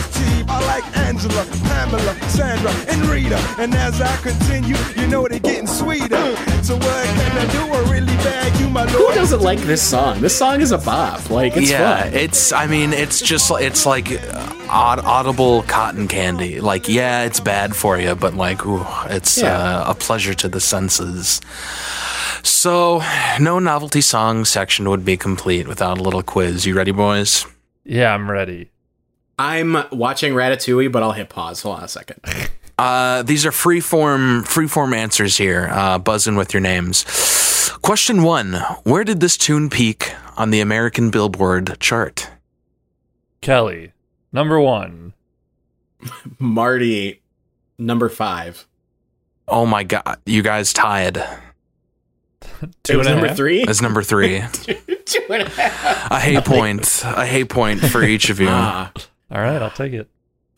Wanna 0.03 0.35
be 0.35 0.41
a 0.41 0.43
buzz 0.43 0.43
like 0.43 0.43
I 0.43 0.43
had 0.43 0.43
last 0.43 0.43
week. 0.43 0.43
I 0.43 0.43
must 0.43 0.43
stay 0.43 0.43
deep, 0.43 0.47
cause 0.47 0.47
talk 0.47 0.47
is 0.47 0.47
cheap. 0.47 0.49
I 0.49 0.59
like 0.65 0.97
Angela, 0.97 1.45
Pamela, 1.63 2.29
Sandra, 2.29 2.71
and 2.93 3.05
Rita. 3.09 3.39
And 3.59 3.75
as 3.75 4.01
I 4.01 4.15
continue, 4.17 4.75
you 4.97 5.07
know 5.07 5.27
they're 5.27 5.39
getting 5.39 5.67
sweeter. 5.67 6.35
So 6.63 6.75
what 6.75 7.05
can 7.05 7.37
I 7.37 7.51
do? 7.51 7.59
I 7.73 7.91
really 7.91 8.15
bag 8.17 8.59
you, 8.59 8.69
my 8.69 8.85
Who 8.87 9.13
doesn't 9.13 9.41
like 9.41 9.59
this 9.59 9.81
song? 9.81 10.21
This 10.21 10.37
song 10.37 10.61
is 10.61 10.71
a 10.71 10.77
bop. 10.77 11.29
Like 11.29 11.55
it's 11.57 11.69
yeah, 11.71 12.03
fun. 12.03 12.13
it's. 12.13 12.51
I 12.51 12.67
mean, 12.67 12.93
it's 12.93 13.21
just. 13.21 13.51
It's 13.51 13.85
like 13.85 14.11
uh, 14.11 14.53
aud- 14.69 14.99
audible 15.05 15.63
cotton 15.63 16.07
candy. 16.07 16.59
Like, 16.61 16.87
yeah, 16.89 17.23
it's 17.23 17.39
bad 17.39 17.75
for 17.75 17.99
you, 17.99 18.15
but 18.15 18.33
like, 18.33 18.65
ooh, 18.65 18.85
it's 19.09 19.37
Yeah. 19.37 19.57
uh, 19.81 19.91
a 19.91 19.95
pleasure 19.95 20.33
to 20.35 20.47
the 20.49 20.59
senses. 20.59 21.41
So, 22.45 23.01
no 23.39 23.59
novelty 23.59 24.01
song 24.01 24.45
section 24.45 24.89
would 24.89 25.05
be 25.05 25.15
complete 25.17 25.67
without 25.67 25.97
a 25.97 26.01
little 26.03 26.23
quiz. 26.23 26.65
You 26.65 26.75
ready, 26.75 26.91
boys? 26.91 27.45
Yeah, 27.85 28.13
I'm 28.13 28.29
ready. 28.29 28.69
I'm 29.37 29.75
watching 29.91 30.33
Ratatouille, 30.33 30.91
but 30.91 31.03
I'll 31.03 31.11
hit 31.11 31.29
pause. 31.29 31.61
Hold 31.61 31.77
on 31.77 31.83
a 31.83 31.87
second. 31.87 32.19
Uh, 32.75 33.21
these 33.21 33.45
are 33.45 33.51
freeform 33.51 34.41
freeform 34.45 34.95
answers 34.95 35.37
here. 35.37 35.69
Uh, 35.71 35.99
buzzing 35.99 36.35
with 36.35 36.55
your 36.55 36.59
names. 36.59 37.03
Question 37.83 38.23
one: 38.23 38.53
Where 38.83 39.03
did 39.03 39.19
this 39.19 39.37
tune 39.37 39.69
peak 39.69 40.11
on 40.37 40.49
the 40.49 40.59
American 40.59 41.11
Billboard 41.11 41.77
chart? 41.79 42.31
Kelly, 43.41 43.93
number 44.31 44.59
one. 44.59 45.13
Marty, 46.39 47.21
number 47.77 48.09
five. 48.09 48.65
Oh 49.47 49.67
my 49.67 49.83
god, 49.83 50.17
you 50.25 50.41
guys 50.41 50.73
tied. 50.73 51.23
Two 52.83 52.99
and 52.99 53.07
number 53.07 53.27
half? 53.27 53.37
three. 53.37 53.63
As 53.67 53.83
number 53.83 54.01
three. 54.01 54.43
Two 55.05 55.21
and 55.29 55.43
a 55.43 55.49
half. 55.49 56.11
a 56.11 56.19
hay 56.19 56.41
point, 56.41 57.03
a 57.05 57.23
hay 57.25 57.45
point 57.45 57.81
for 57.81 58.03
each 58.03 58.31
of 58.31 58.39
you. 58.39 58.47
Ah, 58.49 58.91
All 59.33 59.41
right, 59.41 59.61
I'll 59.61 59.71
take 59.71 59.93
it. 59.93 60.07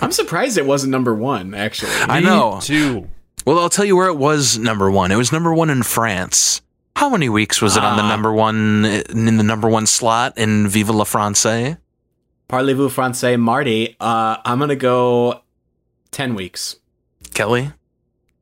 I'm 0.00 0.12
surprised 0.12 0.56
it 0.58 0.64
wasn't 0.66 0.92
number 0.92 1.12
one. 1.14 1.54
Actually, 1.54 1.90
I 2.08 2.20
Me 2.20 2.26
know. 2.26 2.60
Two. 2.62 3.08
Well, 3.44 3.58
I'll 3.58 3.68
tell 3.68 3.84
you 3.84 3.96
where 3.96 4.06
it 4.08 4.16
was 4.16 4.56
number 4.58 4.90
one. 4.90 5.10
It 5.10 5.16
was 5.16 5.32
number 5.32 5.52
one 5.52 5.68
in 5.70 5.82
France. 5.82 6.62
How 6.96 7.10
many 7.10 7.28
weeks 7.28 7.60
was 7.60 7.76
it 7.76 7.82
on 7.82 7.96
the 7.96 8.04
Ah. 8.04 8.08
number 8.08 8.32
one 8.32 8.84
in 9.10 9.36
the 9.36 9.42
number 9.42 9.68
one 9.68 9.86
slot 9.86 10.38
in 10.38 10.68
Viva 10.68 10.92
la 10.92 11.04
France? 11.04 11.44
Parlez-vous 11.44 12.88
français, 12.88 13.38
Marty? 13.38 13.96
Uh, 14.00 14.36
I'm 14.44 14.60
gonna 14.60 14.76
go 14.76 15.42
ten 16.12 16.34
weeks. 16.36 16.76
Kelly, 17.34 17.72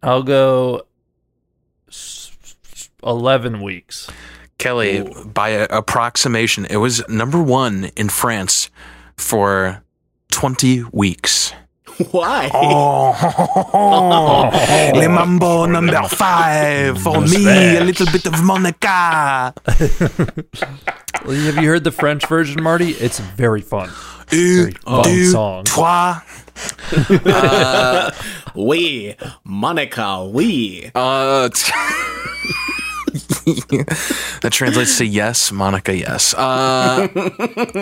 I'll 0.03 0.23
go 0.23 0.83
s- 1.89 2.31
s- 2.75 2.91
11 3.03 3.63
weeks. 3.63 4.11
Kelly, 4.59 4.99
Ooh. 4.99 5.25
by 5.25 5.49
approximation, 5.49 6.67
it 6.67 6.77
was 6.77 7.03
number 7.09 7.43
one 7.43 7.91
in 7.97 8.11
France 8.11 8.69
for 9.23 9.83
twenty 10.31 10.83
weeks. 10.93 11.53
Why? 12.11 12.51
Oh, 12.55 13.13
le 14.95 15.09
mambo 15.09 15.67
number 15.67 16.03
five 16.09 16.99
for 17.01 17.21
me, 17.21 17.77
a 17.77 17.85
little 17.85 18.07
bit 18.07 18.27
of 18.27 18.43
Monica. 18.43 19.53
Have 19.67 21.57
you 21.63 21.69
heard 21.69 21.85
the 21.85 21.93
French 21.93 22.27
version, 22.27 22.63
Marty? 22.63 22.91
It's 22.93 23.19
very 23.21 23.61
fun. 23.61 23.91
Un, 24.33 24.73
fun 24.73 25.03
deux, 25.05 25.31
song. 25.31 25.65
trois. 25.65 26.21
Oui, 28.55 29.15
Monica. 29.45 30.25
Oui. 30.31 30.91
Uh, 30.95 31.49
t- 31.49 31.73
that 33.45 34.51
translates 34.51 34.99
to 34.99 35.07
yes, 35.07 35.53
Monica. 35.53 35.97
Yes. 35.97 36.35
Uh, 36.35 37.09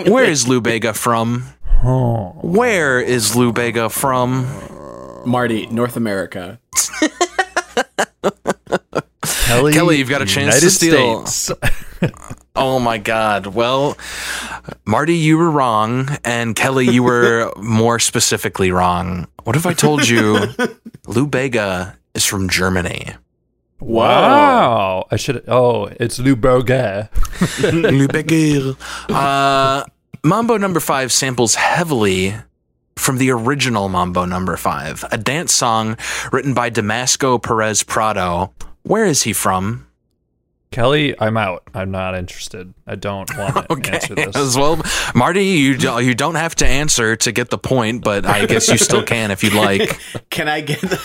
where 0.07 0.25
is 0.25 0.47
Lou 0.47 0.61
Bega 0.61 0.93
from? 0.93 1.43
Where 1.83 2.99
is 2.99 3.35
Lou 3.35 3.51
Bega 3.51 3.89
from? 3.89 4.47
Marty, 5.25 5.67
North 5.67 5.95
America. 5.95 6.59
Kelly, 9.51 9.73
Kelly, 9.73 9.97
you've 9.97 10.09
got 10.09 10.21
a 10.21 10.25
chance 10.25 10.59
to 10.59 10.69
steal. 10.69 11.25
Oh 12.53 12.79
my 12.79 12.97
God. 12.97 13.47
Well, 13.47 13.97
Marty, 14.85 15.15
you 15.15 15.37
were 15.37 15.49
wrong, 15.49 16.09
and 16.25 16.53
Kelly, 16.53 16.85
you 16.89 17.01
were 17.01 17.53
more 17.57 17.97
specifically 17.97 18.71
wrong. 18.71 19.27
What 19.43 19.55
if 19.55 19.65
I 19.65 19.73
told 19.73 20.07
you 20.07 20.47
Lou 21.07 21.27
Bega 21.27 21.97
is 22.13 22.25
from 22.25 22.49
Germany? 22.49 23.13
Wow. 23.81 25.07
I 25.11 25.15
should. 25.17 25.43
Oh, 25.47 25.85
it's 25.99 26.19
Lou 26.19 26.35
Berger. 26.35 27.09
Lou 27.73 28.07
Bega. 28.07 28.75
Uh, 29.09 29.83
Mambo 30.23 30.57
number 30.57 30.79
five 30.79 31.11
samples 31.11 31.55
heavily 31.55 32.35
from 32.95 33.17
the 33.17 33.31
original 33.31 33.89
Mambo 33.89 34.25
Number 34.25 34.55
Five, 34.55 35.03
a 35.11 35.17
dance 35.17 35.53
song 35.53 35.97
written 36.31 36.53
by 36.53 36.69
Damasco 36.69 37.41
Perez 37.41 37.81
Prado. 37.81 38.53
Where 38.83 39.05
is 39.05 39.23
he 39.23 39.33
from? 39.33 39.87
Kelly, 40.71 41.13
I'm 41.19 41.35
out. 41.35 41.63
I'm 41.73 41.91
not 41.91 42.15
interested. 42.15 42.73
I 42.87 42.95
don't 42.95 43.29
want 43.37 43.67
to 43.83 43.91
answer 43.93 44.15
this. 44.15 44.35
As 44.35 44.57
well, 44.57 44.81
Marty, 45.13 45.43
you 45.45 45.77
do- 45.77 45.99
you 46.01 46.15
don't 46.15 46.35
have 46.35 46.55
to 46.55 46.65
answer 46.67 47.15
to 47.17 47.31
get 47.31 47.49
the 47.49 47.57
point, 47.57 48.03
but 48.03 48.25
I 48.25 48.45
guess 48.45 48.69
you 48.69 48.77
still 48.77 49.03
can 49.03 49.31
if 49.31 49.43
you'd 49.43 49.53
like. 49.53 49.99
Can 50.29 50.47
I 50.47 50.61
get 50.61 50.79
the 50.81 50.99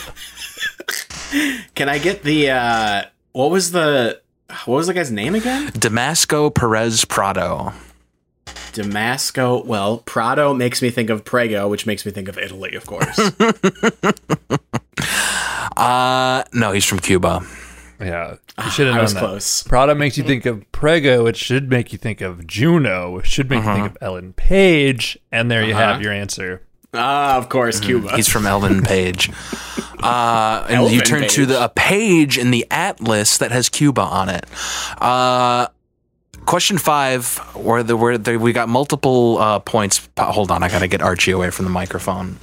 Can 1.75 1.89
I 1.89 1.99
get 1.99 2.23
the 2.23 2.51
uh 2.51 3.03
what 3.33 3.51
was 3.51 3.73
the 3.73 4.21
what 4.67 4.77
was 4.77 4.87
the 4.87 4.95
guy's 4.95 5.11
name 5.11 5.35
again? 5.35 5.69
Damasco 5.73 6.55
Perez 6.55 7.05
Prado. 7.05 7.73
Damasco. 8.73 9.65
Well, 9.65 9.99
Prado 9.99 10.55
makes 10.55 10.81
me 10.81 10.91
think 10.91 11.11
of 11.11 11.25
Prego, 11.25 11.67
which 11.69 11.87
makes 11.87 12.07
me 12.07 12.13
think 12.13 12.29
of 12.29 12.39
Italy, 12.39 12.75
of 12.77 12.87
course. 12.87 13.19
Uh, 15.77 16.45
no, 16.53 16.73
he's 16.73 16.85
from 16.85 16.99
Cuba. 17.01 17.41
Yeah, 18.01 18.37
you 18.65 18.71
should 18.71 18.87
have 18.87 18.95
I 18.95 18.99
known 18.99 19.03
was 19.05 19.15
that. 19.15 19.21
close. 19.21 19.63
Prada 19.63 19.95
makes 19.95 20.19
you 20.19 20.25
think 20.25 20.45
of 20.47 20.71
Prego. 20.73 21.27
It 21.27 21.37
should 21.37 21.71
make 21.71 21.93
you 21.93 21.99
think 21.99 22.21
of 22.21 22.47
Juno. 22.47 23.19
It 23.19 23.27
should 23.27 23.49
make 23.49 23.63
you 23.63 23.69
Uh-huh. 23.71 23.83
think 23.83 23.97
of 23.97 23.99
Ellen 24.03 24.33
Page. 24.35 25.19
And 25.33 25.51
there 25.51 25.65
you 25.65 25.75
have 25.75 26.03
your 26.03 26.13
answer. 26.13 26.63
Ah, 26.95 27.37
of 27.37 27.49
course, 27.49 27.81
Cuba. 27.81 28.15
He's 28.17 28.29
from 28.29 28.47
Elvin 28.47 28.83
Page. 28.83 29.31
Uh, 30.03 30.65
and 30.69 30.83
you 30.93 30.99
Elvin 30.99 31.01
turn 31.01 31.21
to 31.23 31.27
Page. 31.41 31.49
the 31.49 31.65
a 31.65 31.69
page 31.71 32.37
in 32.37 32.51
the 32.51 32.67
atlas 32.71 33.39
that 33.39 33.51
has 33.51 33.71
Cuba 33.71 34.03
on 34.03 34.29
it. 34.29 34.45
Uh, 35.01 35.69
question 36.45 36.77
five, 36.77 37.39
where 37.55 37.83
the 37.83 37.97
where 37.97 38.19
the, 38.19 38.37
we 38.37 38.53
got 38.53 38.69
multiple 38.69 39.39
uh, 39.39 39.59
points. 39.59 40.07
Uh, 40.19 40.31
Hold 40.31 40.51
on, 40.51 40.63
I 40.63 40.69
gotta 40.69 40.87
get 40.87 41.01
Archie 41.01 41.31
away 41.31 41.49
from 41.51 41.65
the 41.65 41.71
microphone. 41.71 42.37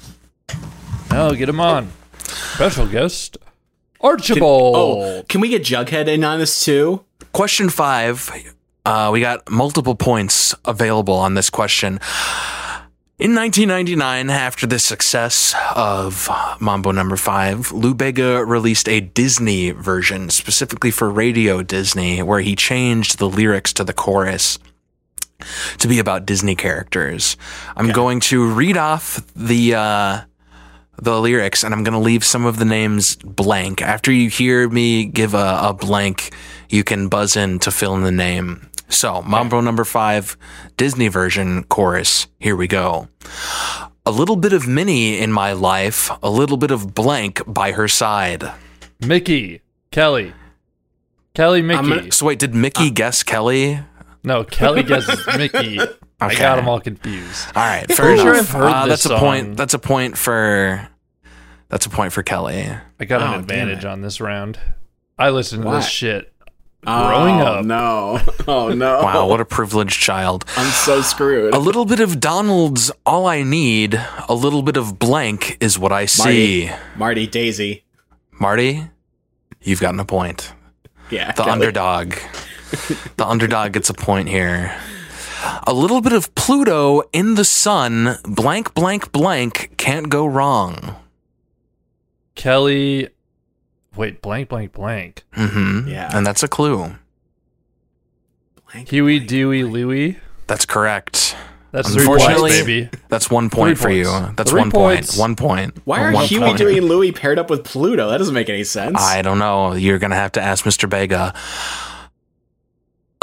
Oh, 1.12 1.36
get 1.36 1.48
him 1.48 1.60
on. 1.60 1.92
Special 2.24 2.88
guest, 2.88 3.38
Archibald. 4.04 4.76
oh, 4.76 5.24
can 5.30 5.42
we 5.42 5.50
get 5.50 5.64
Jughead 5.64 6.08
in 6.08 6.24
on 6.24 6.40
this 6.40 6.64
too? 6.64 7.04
Question 7.32 7.70
five, 7.70 8.30
uh, 8.86 9.10
we 9.12 9.22
got 9.22 9.50
multiple 9.50 9.96
points 9.96 10.54
available 10.66 11.16
on 11.16 11.34
this 11.34 11.50
question. 11.50 12.00
In 13.20 13.36
1999, 13.36 14.30
after 14.30 14.68
the 14.68 14.80
success 14.80 15.56
of 15.76 16.30
Mambo 16.60 16.92
Number 16.92 17.16
Five, 17.16 17.72
Lou 17.72 17.94
Bega 17.94 18.44
released 18.44 18.90
a 18.90 19.00
Disney 19.00 19.72
version 19.72 20.30
specifically 20.30 20.92
for 20.92 21.10
Radio 21.10 21.64
Disney, 21.64 22.22
where 22.22 22.42
he 22.42 22.56
changed 22.56 23.20
the 23.20 23.30
lyrics 23.30 23.72
to 23.74 23.84
the 23.84 23.94
chorus 23.94 24.60
to 25.78 25.88
be 25.88 26.00
about 26.00 26.26
Disney 26.26 26.56
characters. 26.56 27.38
I'm 27.78 27.92
going 27.92 28.20
to 28.22 28.46
read 28.52 28.78
off 28.78 29.22
the 29.36 29.76
uh, 29.76 30.22
the 31.02 31.20
lyrics, 31.20 31.64
and 31.64 31.74
I'm 31.74 31.84
going 31.84 31.94
to 31.94 32.00
leave 32.00 32.24
some 32.24 32.46
of 32.46 32.58
the 32.58 32.66
names 32.66 33.16
blank. 33.18 33.82
After 33.82 34.12
you 34.12 34.30
hear 34.30 34.70
me 34.70 35.06
give 35.06 35.34
a, 35.34 35.60
a 35.64 35.74
blank, 35.74 36.34
you 36.70 36.84
can 36.84 37.08
buzz 37.08 37.36
in 37.36 37.60
to 37.60 37.72
fill 37.72 37.96
in 37.96 38.04
the 38.04 38.12
name. 38.12 38.70
So, 38.90 39.22
Mambo 39.24 39.60
number 39.62 39.86
five, 39.86 40.38
Disney 40.78 41.08
version 41.08 41.64
chorus. 41.64 42.28
Here 42.40 42.56
we 42.56 42.68
go. 42.68 43.08
A 44.06 44.12
little 44.12 44.36
bit 44.36 44.54
of 44.54 44.68
Minnie 44.68 45.18
in 45.18 45.32
my 45.32 45.54
life, 45.54 46.12
a 46.22 46.30
little 46.30 46.58
bit 46.58 46.70
of 46.72 46.94
blank 46.94 47.42
by 47.48 47.72
her 47.72 47.88
side. 47.88 48.52
Mickey, 49.00 49.62
Kelly, 49.92 50.34
Kelly, 51.34 51.62
Mickey. 51.62 51.90
gonna- 51.90 52.12
So, 52.12 52.26
wait, 52.28 52.38
did 52.40 52.54
Mickey 52.54 52.88
uh, 52.90 52.94
guess 52.94 53.24
Kelly? 53.24 53.80
no, 54.24 54.44
Kelly 54.44 54.84
guesses 54.92 55.26
Mickey. 55.38 55.80
I 56.30 56.36
got 56.36 56.56
them 56.58 56.68
all 56.68 56.80
confused. 56.80 57.48
All 57.56 57.64
right, 57.64 57.92
fair 57.92 58.12
enough. 58.14 58.24
sure 58.24 58.36
I've 58.36 58.50
heard 58.50 58.64
Uh, 58.64 58.86
this 58.88 59.04
that's 59.04 59.14
a 59.14 59.20
point. 59.20 59.58
That's 59.58 59.74
a 59.74 59.80
point 59.80 60.18
for. 60.18 60.88
That's 61.70 61.86
a 61.86 61.90
point 61.90 62.14
for 62.14 62.22
Kelly. 62.24 62.70
I 63.00 63.06
got 63.06 63.22
Oh, 63.22 63.34
an 63.34 63.40
advantage 63.40 63.84
on 63.86 64.02
this 64.02 64.22
round. 64.22 64.60
I 65.18 65.30
listened 65.32 65.64
to 65.64 65.70
Why? 65.70 65.76
this 65.78 65.88
shit 65.88 66.32
growing 66.86 67.42
oh, 67.42 67.46
up. 67.46 67.66
No. 67.66 68.20
Oh 68.48 68.70
no. 68.74 69.02
Wow, 69.02 69.28
what 69.28 69.40
a 69.40 69.46
privileged 69.46 70.00
child. 70.02 70.44
I'm 70.58 70.70
so 70.72 71.02
screwed. 71.02 71.54
A 71.54 71.58
little 71.60 71.86
bit 71.86 72.00
of 72.02 72.20
Donald's 72.20 72.92
all 73.06 73.26
I 73.26 73.42
need. 73.42 73.96
A 74.28 74.34
little 74.36 74.62
bit 74.64 74.76
of 74.76 75.00
blank 75.00 75.58
is 75.62 75.80
what 75.80 75.94
I 75.94 76.06
see. 76.08 76.66
Marty, 76.66 76.84
Marty 76.98 77.28
Daisy. 77.28 77.86
Marty, 78.32 78.84
you've 79.62 79.80
gotten 79.80 80.00
a 80.02 80.06
point. 80.06 80.52
Yeah. 81.10 81.32
The 81.32 81.44
Kelly. 81.44 81.52
underdog. 81.52 82.16
the 83.18 83.26
underdog 83.26 83.72
gets 83.74 83.90
a 83.90 83.94
point 83.94 84.28
here. 84.28 84.76
A 85.66 85.74
little 85.74 86.02
bit 86.02 86.14
of 86.14 86.34
Pluto 86.36 87.02
in 87.12 87.36
the 87.36 87.46
sun. 87.46 88.18
Blank, 88.24 88.74
blank, 88.74 89.12
blank. 89.12 89.74
Can't 89.78 90.10
go 90.10 90.26
wrong. 90.26 90.96
Kelly, 92.36 93.10
wait, 93.96 94.22
blank, 94.22 94.50
blank, 94.50 94.74
blank. 94.74 95.24
Mm-hmm. 95.36 95.88
Yeah. 95.88 96.10
And 96.16 96.26
that's 96.26 96.44
a 96.44 96.48
clue. 96.48 96.96
Blank, 98.72 98.90
Huey, 98.90 99.20
blank. 99.20 99.30
Dewey, 99.30 99.64
Louie. 99.64 100.18
That's 100.48 100.66
correct. 100.66 101.36
That's 101.72 101.92
three 101.92 102.06
points, 102.06 102.42
baby. 102.42 102.90
That's 103.10 103.32
one 103.32 103.50
point 103.50 103.80
Three 103.80 104.04
for 104.04 104.12
you. 104.12 104.34
That's 104.36 104.52
Three 104.52 104.62
one 104.62 104.70
points. 104.72 105.16
point. 105.18 105.20
One 105.20 105.36
point. 105.36 105.78
Why 105.86 106.04
are 106.04 106.12
One 106.12 106.26
Huey, 106.26 106.42
point. 106.44 106.58
Dewey, 106.60 106.78
and 106.78 106.88
Louie 106.88 107.12
paired 107.12 107.40
up 107.40 107.50
with 107.50 107.64
Pluto? 107.64 108.10
That 108.12 108.20
doesn't 108.20 108.34
make 108.36 108.48
any 108.50 108.64
sense. 108.64 108.98
I 109.00 109.24
don't 109.24 109.40
know. 109.40 109.74
You're 109.74 109.98
going 109.98 110.12
to 110.12 110.16
have 110.16 110.32
to 110.34 110.42
ask 110.42 110.66
Mr. 110.66 110.88
Bega. 110.88 111.34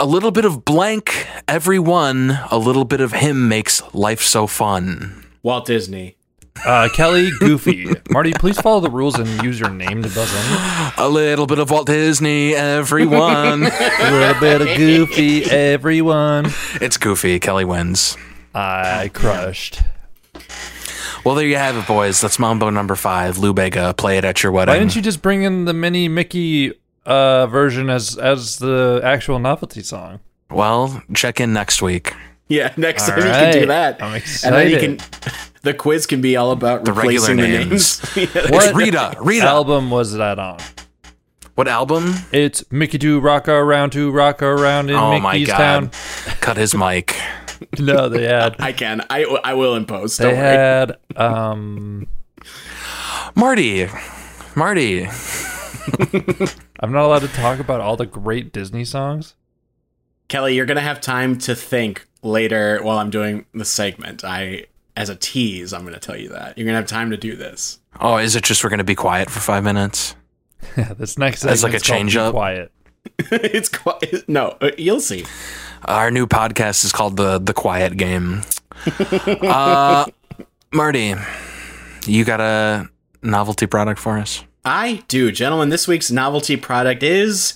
A 0.00 0.06
little 0.06 0.30
bit 0.30 0.46
of 0.46 0.64
blank, 0.64 1.26
everyone. 1.46 2.30
A 2.50 2.56
little 2.56 2.86
bit 2.86 3.02
of 3.02 3.12
him 3.12 3.48
makes 3.50 3.82
life 3.92 4.22
so 4.22 4.46
fun. 4.46 5.26
Walt 5.42 5.66
Disney. 5.66 6.16
Uh, 6.64 6.88
Kelly, 6.94 7.28
Goofy. 7.38 7.86
Marty, 8.08 8.32
please 8.32 8.58
follow 8.58 8.80
the 8.80 8.88
rules 8.88 9.18
and 9.18 9.28
use 9.42 9.60
your 9.60 9.68
name 9.68 10.02
to 10.02 10.08
buzz 10.08 10.32
in. 10.34 10.92
A 10.96 11.06
little 11.06 11.46
bit 11.46 11.58
of 11.58 11.70
Walt 11.70 11.86
Disney, 11.86 12.54
everyone. 12.54 13.64
A 14.00 14.10
little 14.10 14.40
bit 14.40 14.62
of 14.62 14.68
Goofy, 14.78 15.44
everyone. 15.44 16.46
it's 16.80 16.96
goofy. 16.96 17.38
Kelly 17.38 17.66
wins. 17.66 18.16
I 18.54 19.10
crushed. 19.12 19.82
Well, 21.26 21.34
there 21.34 21.46
you 21.46 21.56
have 21.56 21.76
it, 21.76 21.86
boys. 21.86 22.22
That's 22.22 22.38
Mambo 22.38 22.70
number 22.70 22.96
five. 22.96 23.36
Lou 23.36 23.52
Bega, 23.52 23.92
play 23.92 24.16
it 24.16 24.24
at 24.24 24.42
your 24.42 24.50
wedding. 24.52 24.72
Why 24.72 24.78
didn't 24.78 24.96
you 24.96 25.02
just 25.02 25.20
bring 25.20 25.42
in 25.42 25.66
the 25.66 25.74
mini 25.74 26.08
Mickey 26.08 26.72
uh, 27.06 27.46
version 27.46 27.90
as 27.90 28.16
as 28.18 28.58
the 28.58 29.00
actual 29.04 29.38
novelty 29.38 29.82
song? 29.82 30.20
Well, 30.50 31.02
check 31.14 31.40
in 31.40 31.52
next 31.52 31.80
week. 31.82 32.14
Yeah, 32.48 32.72
next 32.76 33.08
All 33.08 33.14
time 33.16 33.18
you 33.26 33.30
can 33.32 33.52
do 33.60 33.66
that. 33.66 34.02
I'm 34.02 34.14
And 34.14 34.22
then 34.54 34.68
you 34.70 34.76
excited. 34.76 34.98
can. 35.00 35.32
The 35.62 35.74
quiz 35.74 36.06
can 36.06 36.20
be 36.20 36.36
all 36.36 36.50
about 36.50 36.84
The 36.84 36.92
regular 36.92 37.28
replacing 37.28 37.36
the 37.36 37.46
names. 37.48 38.16
names. 38.16 38.30
It's 38.34 38.72
Rita. 38.74 39.14
Rita. 39.20 39.46
album 39.46 39.90
was 39.90 40.14
that 40.14 40.38
on? 40.40 40.58
What 41.54 41.68
album? 41.68 42.14
It's 42.32 42.64
Mickey 42.72 42.96
do 42.98 43.20
rock 43.20 43.46
around 43.46 43.90
to 43.92 44.10
rock 44.10 44.42
around 44.42 44.88
in 44.90 44.96
oh 44.96 45.20
my 45.20 45.34
Mickey's 45.34 45.48
god. 45.48 45.56
town. 45.58 45.90
Cut 46.40 46.56
his 46.56 46.74
mic. 46.74 47.16
No, 47.78 48.08
they 48.08 48.24
had 48.24 48.56
I 48.58 48.72
can. 48.72 49.02
I, 49.10 49.24
I 49.44 49.52
will 49.52 49.74
in 49.76 49.84
post. 49.84 50.18
they 50.18 50.26
worry. 50.28 50.36
had 50.36 50.96
um 51.14 52.06
Marty. 53.34 53.86
Marty. 54.56 55.06
I'm 56.81 56.92
not 56.92 57.05
allowed 57.05 57.20
to 57.22 57.29
talk 57.29 57.59
about 57.59 57.81
all 57.81 57.96
the 57.96 58.07
great 58.07 58.53
Disney 58.53 58.85
songs. 58.85 59.35
Kelly, 60.29 60.55
you're 60.55 60.66
gonna 60.66 60.81
have 60.81 61.00
time 61.00 61.38
to 61.38 61.55
think 61.55 62.07
later 62.22 62.81
while 62.83 62.98
I'm 62.98 63.11
doing 63.11 63.46
the 63.53 63.64
segment. 63.64 64.24
I, 64.24 64.66
as 64.96 65.09
a 65.09 65.16
tease, 65.16 65.72
I'm 65.72 65.85
gonna 65.85 65.98
tell 65.98 66.16
you 66.16 66.29
that 66.31 66.57
you're 66.57 66.66
gonna 66.66 66.79
have 66.79 66.87
time 66.87 67.11
to 67.11 67.16
do 67.16 67.37
this. 67.37 67.81
Oh, 67.98 68.18
is 68.18 68.37
it 68.37 68.44
just 68.44 68.62
we're 68.62 68.70
going 68.70 68.79
to 68.79 68.85
be 68.85 68.94
quiet 68.94 69.31
for 69.31 69.40
five 69.40 69.64
minutes? 69.64 70.14
Yeah, 70.76 70.92
this 70.98 71.18
next 71.18 71.44
As 71.44 71.62
like 71.64 71.74
a 71.74 71.81
change 71.81 72.16
up? 72.16 72.33
Quiet. 72.33 72.70
it's 73.18 73.68
quiet. 73.68 74.29
no. 74.29 74.57
uh, 74.61 74.70
You'll 74.79 75.00
see. 75.00 75.24
Our 75.87 76.11
new 76.11 76.26
podcast 76.26 76.85
is 76.85 76.92
called 76.92 77.16
the 77.16 77.38
the 77.38 77.55
Quiet 77.55 77.96
Game. 77.96 78.42
uh, 79.42 80.07
Marty, 80.72 81.14
you 82.07 82.24
got 82.24 82.40
a 82.40 82.88
novelty 83.22 83.66
product 83.66 83.98
for 83.98 84.18
us? 84.18 84.44
I 84.70 85.02
do, 85.09 85.33
gentlemen. 85.33 85.70
This 85.70 85.88
week's 85.88 86.12
novelty 86.12 86.56
product 86.56 87.02
is 87.02 87.54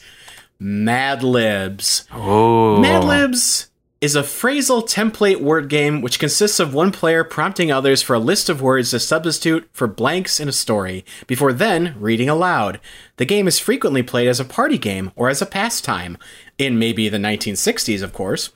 Mad 0.59 1.22
Libs. 1.22 2.09
Oh, 2.12 2.81
Mad 2.81 3.05
Libs 3.05 3.70
is 4.00 4.16
a 4.16 4.22
phrasal 4.22 4.83
template 4.83 5.40
word 5.40 5.68
game 5.68 6.00
which 6.00 6.18
consists 6.18 6.59
of 6.59 6.74
one 6.74 6.90
player 6.90 7.22
prompting 7.22 7.70
others 7.70 8.03
for 8.03 8.14
a 8.14 8.18
list 8.18 8.48
of 8.48 8.61
words 8.61 8.90
to 8.90 8.98
substitute 8.98 9.68
for 9.72 9.87
blanks 9.87 10.40
in 10.40 10.48
a 10.48 10.53
story, 10.53 11.05
before 11.29 11.53
then 11.53 11.94
reading 12.00 12.29
aloud. 12.29 12.81
The 13.18 13.24
game 13.24 13.46
is 13.46 13.61
frequently 13.61 14.03
played 14.03 14.27
as 14.27 14.40
a 14.40 14.44
party 14.44 14.77
game 14.77 15.12
or 15.14 15.29
as 15.29 15.40
a 15.40 15.46
pastime, 15.46 16.18
in 16.59 16.81
maybe 16.81 17.09
the 17.09 17.18
1960s, 17.18 18.03
of 18.03 18.12
course. 18.12 18.50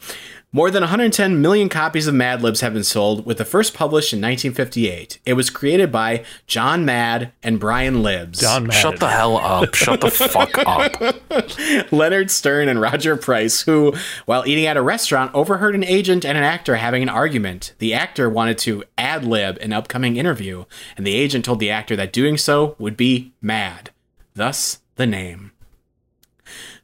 More 0.51 0.71
than 0.71 0.81
110 0.81 1.43
million 1.43 1.69
copies 1.69 2.07
of 2.07 2.15
Mad 2.15 2.41
Libs 2.41 2.63
have 2.63 2.73
been 2.73 2.83
sold, 2.83 3.27
with 3.27 3.37
the 3.37 3.45
first 3.45 3.75
published 3.75 4.15
in 4.15 4.19
1958. 4.21 5.19
It 5.27 5.35
was 5.35 5.51
created 5.51 5.93
by 5.93 6.25
John 6.47 6.87
Mad 6.87 7.33
and 7.43 7.61
Brian 7.61 8.03
Libs. 8.03 8.41
John 8.41 8.67
Madden. 8.67 8.81
Shut 8.81 8.99
the 8.99 9.11
hell 9.11 9.37
up. 9.37 9.75
Shut 9.75 10.01
the 10.01 10.11
fuck 10.11 10.57
up. 10.57 11.93
Leonard 11.93 12.31
Stern 12.31 12.69
and 12.69 12.81
Roger 12.81 13.15
Price, 13.15 13.61
who, 13.61 13.93
while 14.25 14.47
eating 14.47 14.65
at 14.65 14.79
a 14.79 14.83
restaurant, 14.83 15.35
overheard 15.35 15.75
an 15.75 15.85
agent 15.85 16.25
and 16.25 16.39
an 16.39 16.45
actor 16.45 16.77
having 16.77 17.03
an 17.03 17.11
argument. 17.11 17.75
The 17.79 17.93
actor 17.93 18.31
wanted 18.31 18.57
to 18.61 18.85
ad 18.97 19.27
lib 19.27 19.59
an 19.59 19.75
upcoming 19.75 20.17
interview, 20.17 20.65
and 20.97 21.07
the 21.07 21.15
agent 21.15 21.45
told 21.45 21.61
the 21.61 21.71
actor 21.71 21.95
that 21.97 22.11
doing 22.11 22.39
so 22.39 22.75
would 22.79 22.97
be 22.97 23.35
mad. 23.43 23.91
Thus, 24.35 24.81
the 24.97 25.07
name. 25.07 25.53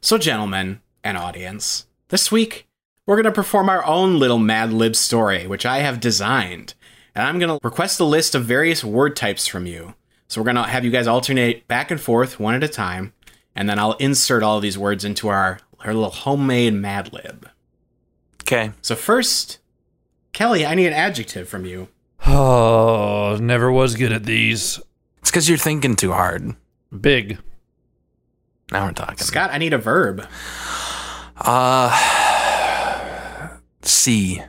So, 0.01 0.19
gentlemen 0.19 0.81
and 1.03 1.17
audience, 1.17 1.87
this 2.09 2.31
week 2.31 2.67
we're 3.05 3.15
going 3.15 3.25
to 3.25 3.31
perform 3.31 3.69
our 3.69 3.85
own 3.85 4.19
little 4.19 4.39
Mad 4.39 4.73
Lib 4.73 4.95
story, 4.95 5.45
which 5.47 5.65
I 5.65 5.79
have 5.79 5.99
designed. 5.99 6.73
And 7.13 7.25
I'm 7.25 7.39
going 7.39 7.49
to 7.49 7.59
request 7.63 7.99
a 7.99 8.05
list 8.05 8.35
of 8.35 8.45
various 8.45 8.83
word 8.83 9.15
types 9.15 9.47
from 9.47 9.65
you. 9.65 9.93
So 10.27 10.41
we're 10.41 10.45
going 10.45 10.55
to 10.55 10.63
have 10.63 10.83
you 10.83 10.91
guys 10.91 11.07
alternate 11.07 11.67
back 11.67 11.91
and 11.91 12.01
forth 12.01 12.39
one 12.39 12.55
at 12.55 12.63
a 12.63 12.67
time, 12.67 13.13
and 13.55 13.69
then 13.69 13.77
I'll 13.77 13.93
insert 13.93 14.43
all 14.43 14.57
of 14.57 14.63
these 14.63 14.77
words 14.77 15.05
into 15.05 15.27
our, 15.27 15.59
our 15.81 15.93
little 15.93 16.09
homemade 16.09 16.73
Mad 16.73 17.13
Lib. 17.13 17.47
Okay. 18.41 18.71
So 18.81 18.95
first, 18.95 19.59
Kelly, 20.33 20.65
I 20.65 20.75
need 20.75 20.87
an 20.87 20.93
adjective 20.93 21.47
from 21.47 21.65
you. 21.65 21.87
Oh, 22.25 23.37
never 23.39 23.71
was 23.71 23.95
good 23.95 24.11
at 24.11 24.25
these. 24.25 24.79
It's 25.19 25.29
because 25.29 25.47
you're 25.47 25.57
thinking 25.59 25.95
too 25.95 26.11
hard. 26.11 26.55
Big. 26.99 27.37
Now 28.71 28.87
we're 28.87 28.93
talking. 28.93 29.17
Scott, 29.17 29.51
I 29.53 29.59
need 29.59 29.73
a 29.73 29.77
verb. 29.77 30.27
Uh, 31.37 32.24
C. 34.05 34.39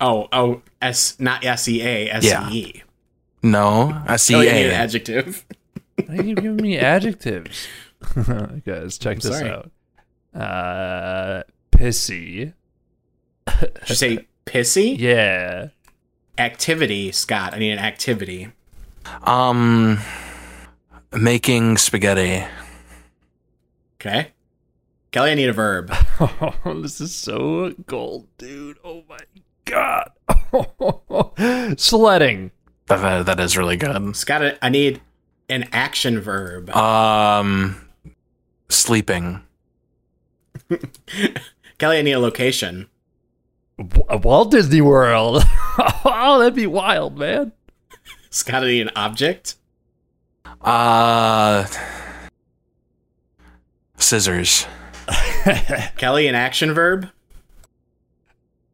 Oh, 0.00 0.28
oh, 0.32 0.62
S, 0.80 1.18
not 1.18 1.44
S 1.44 1.66
E 1.66 1.82
A, 1.82 2.08
S 2.08 2.24
E 2.24 2.56
E. 2.56 2.82
No, 3.42 4.00
a 4.06 4.16
C 4.16 4.34
Kelly, 4.34 4.48
I 4.48 4.52
need 4.52 4.66
an 4.66 4.70
A. 4.70 4.74
adjective. 4.74 5.44
Why 6.06 6.18
are 6.18 6.22
you 6.22 6.36
giving 6.36 6.56
me 6.56 6.78
adjectives? 6.78 7.66
Guys, 8.64 8.96
check 8.96 9.18
this 9.18 9.36
sorry. 9.36 9.50
out. 9.50 9.70
Uh, 10.32 11.42
pissy. 11.72 12.52
Did 13.60 13.72
you 13.88 13.94
say 13.96 14.28
pissy? 14.46 14.96
Yeah. 14.96 15.70
Activity, 16.38 17.10
Scott. 17.10 17.54
I 17.54 17.58
need 17.58 17.72
an 17.72 17.80
activity. 17.80 18.52
Um, 19.24 19.98
making 21.12 21.76
spaghetti. 21.78 22.44
Okay. 23.96 24.30
Kelly, 25.12 25.32
I 25.32 25.34
need 25.34 25.48
a 25.48 25.52
verb. 25.52 25.92
Oh, 26.64 26.80
this 26.82 27.00
is 27.00 27.14
so 27.14 27.72
gold, 27.86 28.26
dude. 28.38 28.76
Oh 28.84 29.02
my 29.08 29.18
god. 29.64 30.10
Sledding. 31.80 32.50
That, 32.86 32.96
that, 33.00 33.26
that 33.26 33.40
is 33.40 33.56
really 33.56 33.76
good. 33.76 34.14
Scott, 34.16 34.44
I- 34.44 34.58
I 34.62 34.68
need 34.68 35.00
an 35.48 35.68
action 35.72 36.20
verb. 36.20 36.68
Um, 36.76 37.88
sleeping. 38.68 39.42
Kelly, 41.78 41.98
I 41.98 42.02
need 42.02 42.12
a 42.12 42.18
location. 42.20 42.88
W- 43.78 44.20
Walt 44.22 44.50
Disney 44.50 44.80
World. 44.82 45.42
oh, 46.04 46.36
that'd 46.38 46.54
be 46.54 46.66
wild, 46.66 47.16
man. 47.18 47.52
Scott, 48.28 48.62
I 48.62 48.66
need 48.66 48.82
an 48.82 48.90
object. 48.94 49.56
Uh, 50.60 51.66
scissors. 53.96 54.66
Kelly, 55.96 56.26
an 56.26 56.34
action 56.34 56.72
verb. 56.72 57.10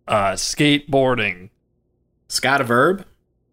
Uh, 0.08 0.32
skateboarding. 0.32 1.50
Scott, 2.28 2.60
a 2.60 2.64
verb. 2.64 3.04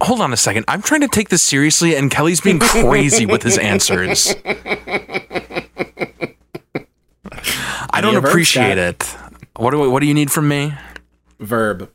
Hold 0.02 0.22
on 0.22 0.34
a 0.34 0.38
second. 0.38 0.66
I'm 0.68 0.82
trying 0.82 1.02
to 1.02 1.08
take 1.08 1.30
this 1.30 1.42
seriously, 1.42 1.96
and 1.96 2.12
Kelly's 2.12 2.42
being 2.42 2.60
crazy 2.60 3.26
with 3.26 3.44
his 3.44 3.58
answers. 3.58 4.34
I 7.90 8.02
don't 8.02 8.14
Any 8.14 8.22
verb, 8.22 8.26
appreciate 8.26 8.78
it. 8.78 9.04
What 9.56 9.72
do 9.72 9.90
What 9.90 10.02
do 10.02 10.08
you 10.08 10.14
need 10.14 10.32
from 10.32 10.48
me? 10.48 10.74
Verb. 11.40 11.90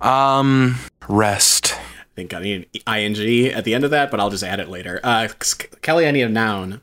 Um, 0.00 0.78
rest. 1.08 1.74
I 1.74 2.04
think 2.16 2.34
I 2.34 2.40
need 2.40 2.68
an 2.86 3.16
ing 3.16 3.46
at 3.52 3.64
the 3.64 3.74
end 3.74 3.84
of 3.84 3.90
that, 3.90 4.10
but 4.10 4.18
I'll 4.20 4.30
just 4.30 4.44
add 4.44 4.60
it 4.60 4.68
later. 4.68 5.00
Uh, 5.02 5.28
Kelly, 5.82 6.06
I 6.06 6.10
need 6.10 6.22
a 6.22 6.28
noun. 6.28 6.80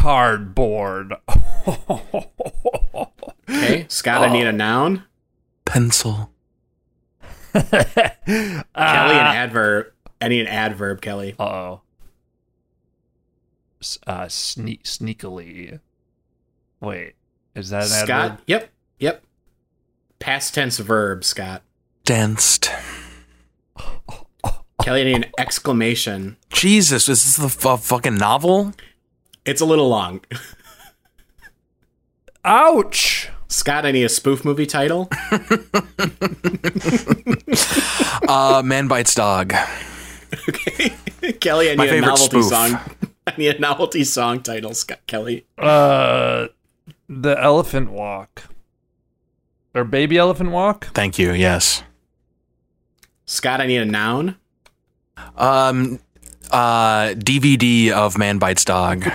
Cardboard. 0.00 1.14
Okay. 3.52 3.84
Scott, 3.88 4.22
I 4.22 4.32
need 4.32 4.46
a 4.46 4.52
noun. 4.52 5.04
Pencil. 5.64 6.30
Kelly, 7.52 7.66
an 7.74 8.64
Ah. 8.76 9.34
adverb. 9.34 9.86
I 10.20 10.28
need 10.28 10.42
an 10.42 10.46
adverb, 10.46 11.00
Kelly. 11.02 11.34
Uh 11.38 11.42
oh. 11.44 11.80
Uh, 14.06 14.28
sneak 14.28 14.84
sneakily. 14.84 15.80
Wait, 16.80 17.14
is 17.56 17.70
that 17.70 17.82
an 17.82 17.88
Scott. 17.88 18.10
adverb? 18.10 18.40
Yep. 18.46 18.70
Yep. 19.00 19.24
Past 20.20 20.54
tense 20.54 20.78
verb, 20.78 21.24
Scott. 21.24 21.62
Danced. 22.04 22.70
Kelly, 24.82 25.00
I 25.00 25.04
need 25.04 25.16
an 25.16 25.26
exclamation. 25.38 26.36
Jesus, 26.50 27.08
is 27.08 27.24
this 27.24 27.36
the 27.36 27.68
f- 27.70 27.82
fucking 27.82 28.14
novel? 28.16 28.72
It's 29.50 29.60
a 29.60 29.64
little 29.64 29.88
long. 29.88 30.20
Ouch! 32.44 33.28
Scott, 33.48 33.84
I 33.84 33.90
need 33.90 34.04
a 34.04 34.08
spoof 34.08 34.44
movie 34.44 34.64
title. 34.66 35.10
Uh, 38.28 38.62
Man 38.64 38.86
Bites 38.86 39.12
Dog. 39.16 39.52
Okay, 40.48 40.90
Kelly, 41.40 41.72
I 41.72 41.74
My 41.74 41.86
need 41.86 41.94
a 41.94 42.00
novelty 42.02 42.42
spoof. 42.42 42.44
song. 42.44 42.78
I 43.26 43.34
need 43.36 43.56
a 43.56 43.58
novelty 43.58 44.04
song 44.04 44.40
title, 44.40 44.72
Scott 44.72 45.00
Kelly. 45.08 45.46
Uh, 45.58 46.46
the 47.08 47.36
elephant 47.42 47.90
walk. 47.90 48.44
Or 49.74 49.82
baby 49.82 50.16
elephant 50.16 50.52
walk? 50.52 50.86
Thank 50.94 51.18
you. 51.18 51.32
Yes. 51.32 51.82
Scott, 53.26 53.60
I 53.60 53.66
need 53.66 53.78
a 53.78 53.84
noun. 53.84 54.36
Um, 55.36 55.98
uh, 56.52 57.14
DVD 57.14 57.90
of 57.90 58.18
Man 58.18 58.38
Bites 58.38 58.64
Dog. 58.64 59.02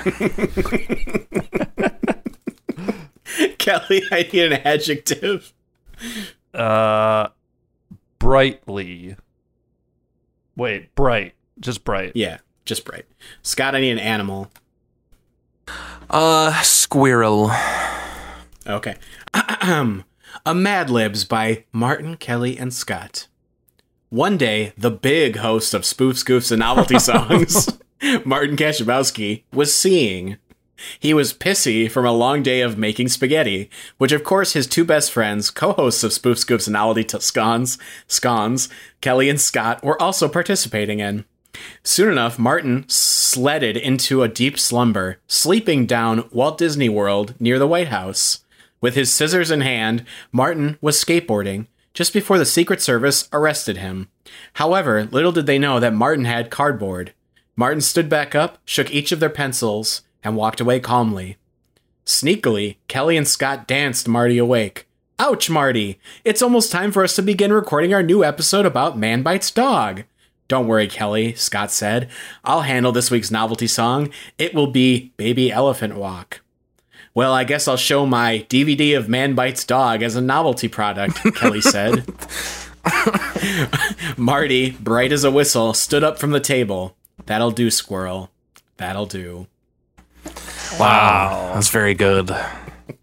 Kelly, 3.58 4.04
I 4.12 4.30
need 4.32 4.52
an 4.52 4.62
adjective. 4.64 5.54
Uh, 6.54 7.30
brightly. 8.20 9.16
Wait, 10.56 10.94
bright. 10.96 11.34
Just 11.60 11.84
bright. 11.84 12.14
Yeah, 12.16 12.38
just 12.66 12.86
bright. 12.86 13.06
Scott, 13.42 13.76
I 13.76 13.82
need 13.82 13.92
an 13.92 14.00
animal. 14.00 14.52
Uh, 16.10 16.62
squirrel. 16.62 17.52
Okay. 18.68 18.96
a 19.34 20.54
Mad 20.54 20.90
Libs 20.90 21.26
by 21.26 21.66
Martin, 21.72 22.18
Kelly, 22.18 22.58
and 22.58 22.74
Scott. 22.74 23.28
One 24.10 24.38
day, 24.38 24.72
the 24.78 24.92
big 24.92 25.38
host 25.38 25.74
of 25.74 25.82
spoofs, 25.82 26.24
goofs, 26.24 26.52
and 26.52 26.60
Novelty 26.60 27.00
Songs, 27.00 27.80
Martin 28.26 28.56
Kashabowski, 28.56 29.44
was 29.52 29.76
seeing. 29.76 30.38
He 31.00 31.14
was 31.14 31.34
pissy 31.34 31.90
from 31.90 32.06
a 32.06 32.12
long 32.12 32.44
day 32.44 32.62
of 32.62 32.78
making 32.78 33.08
spaghetti, 33.08 33.70
which 33.98 34.12
of 34.12 34.24
course 34.24 34.54
his 34.54 34.68
two 34.68 34.86
best 34.86 35.12
friends, 35.12 35.50
co-hosts 35.50 36.04
of 36.04 36.12
Spoofs, 36.12 36.46
Goofs, 36.46 36.68
and 36.68 36.74
Novelty 36.74 37.04
t- 37.04 37.20
Scones, 37.20 37.80
Scones, 38.08 38.70
Kelly 39.02 39.28
and 39.28 39.42
Scott, 39.42 39.84
were 39.84 40.00
also 40.00 40.28
participating 40.28 41.00
in. 41.00 41.26
Soon 41.82 42.12
enough, 42.12 42.38
Martin 42.38 42.86
sledded 42.88 43.76
into 43.76 44.22
a 44.22 44.28
deep 44.28 44.60
slumber, 44.60 45.18
sleeping 45.26 45.86
down 45.86 46.30
Walt 46.32 46.58
Disney 46.58 46.90
World 46.90 47.34
near 47.40 47.58
the 47.58 47.68
White 47.68 47.88
House. 47.88 48.42
With 48.82 48.94
his 48.94 49.12
scissors 49.12 49.50
in 49.50 49.62
hand, 49.62 50.06
Martin 50.32 50.78
was 50.80 51.02
skateboarding 51.02 51.68
just 51.96 52.14
before 52.14 52.38
the 52.38 52.46
Secret 52.46 52.82
Service 52.82 53.28
arrested 53.34 53.78
him. 53.78 54.10
However, 54.54 55.06
little 55.06 55.32
did 55.32 55.48
they 55.48 55.58
know 55.58 55.80
that 55.80 55.94
Martin 55.94 56.26
had 56.26 56.52
cardboard. 56.52 57.14
Martin 57.56 57.82
stood 57.82 58.10
back 58.10 58.36
up, 58.36 58.60
shook 58.66 58.94
each 58.94 59.12
of 59.12 59.20
their 59.20 59.30
pencils, 59.30 60.04
and 60.24 60.36
walked 60.36 60.60
away 60.60 60.80
calmly. 60.80 61.38
Sneakily, 62.06 62.76
Kelly 62.88 63.18
and 63.18 63.28
Scott 63.28 63.66
danced 63.66 64.08
Marty 64.08 64.38
awake. 64.38 64.88
Ouch, 65.18 65.50
Marty! 65.50 65.98
It's 66.26 66.42
almost 66.42 66.72
time 66.72 66.92
for 66.92 67.04
us 67.04 67.16
to 67.16 67.22
begin 67.22 67.54
recording 67.54 67.94
our 67.94 68.04
new 68.04 68.24
episode 68.24 68.66
about 68.66 68.98
Man 68.98 69.24
Bites 69.24 69.50
Dog. 69.50 70.04
Don't 70.50 70.68
worry, 70.68 70.88
Kelly, 70.88 71.34
Scott 71.34 71.72
said. 71.72 72.10
I'll 72.44 72.62
handle 72.62 72.92
this 72.92 73.10
week's 73.10 73.32
novelty 73.32 73.68
song. 73.68 74.12
It 74.38 74.54
will 74.54 74.68
be 74.68 75.14
Baby 75.18 75.52
Elephant 75.52 75.96
Walk. 75.96 76.42
Well, 77.16 77.34
I 77.34 77.46
guess 77.46 77.68
I'll 77.68 77.78
show 77.78 78.06
my 78.06 78.46
DVD 78.50 78.96
of 78.98 79.08
Man 79.10 79.34
Bites 79.36 79.64
Dog 79.64 80.04
as 80.04 80.16
a 80.18 80.22
novelty 80.22 80.68
product, 80.68 81.18
Kelly 81.36 81.62
said. 81.62 82.06
Marty, 84.18 84.72
bright 84.72 85.12
as 85.12 85.24
a 85.24 85.32
whistle, 85.32 85.74
stood 85.74 86.04
up 86.04 86.20
from 86.20 86.32
the 86.32 86.40
table. 86.42 86.96
That'll 87.26 87.52
do, 87.52 87.72
squirrel. 87.72 88.32
That'll 88.78 89.06
do. 89.06 89.48
Wow. 90.78 91.52
That's 91.54 91.70
very 91.70 91.94
good. 91.94 92.30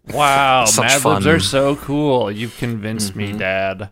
Wow, 0.09 0.65
Such 0.65 0.85
Mad 0.85 1.01
fun. 1.01 1.13
Libs 1.23 1.27
are 1.27 1.39
so 1.39 1.75
cool. 1.75 2.31
You've 2.31 2.55
convinced 2.57 3.15
me, 3.15 3.29
mm-hmm. 3.29 3.37
Dad. 3.39 3.89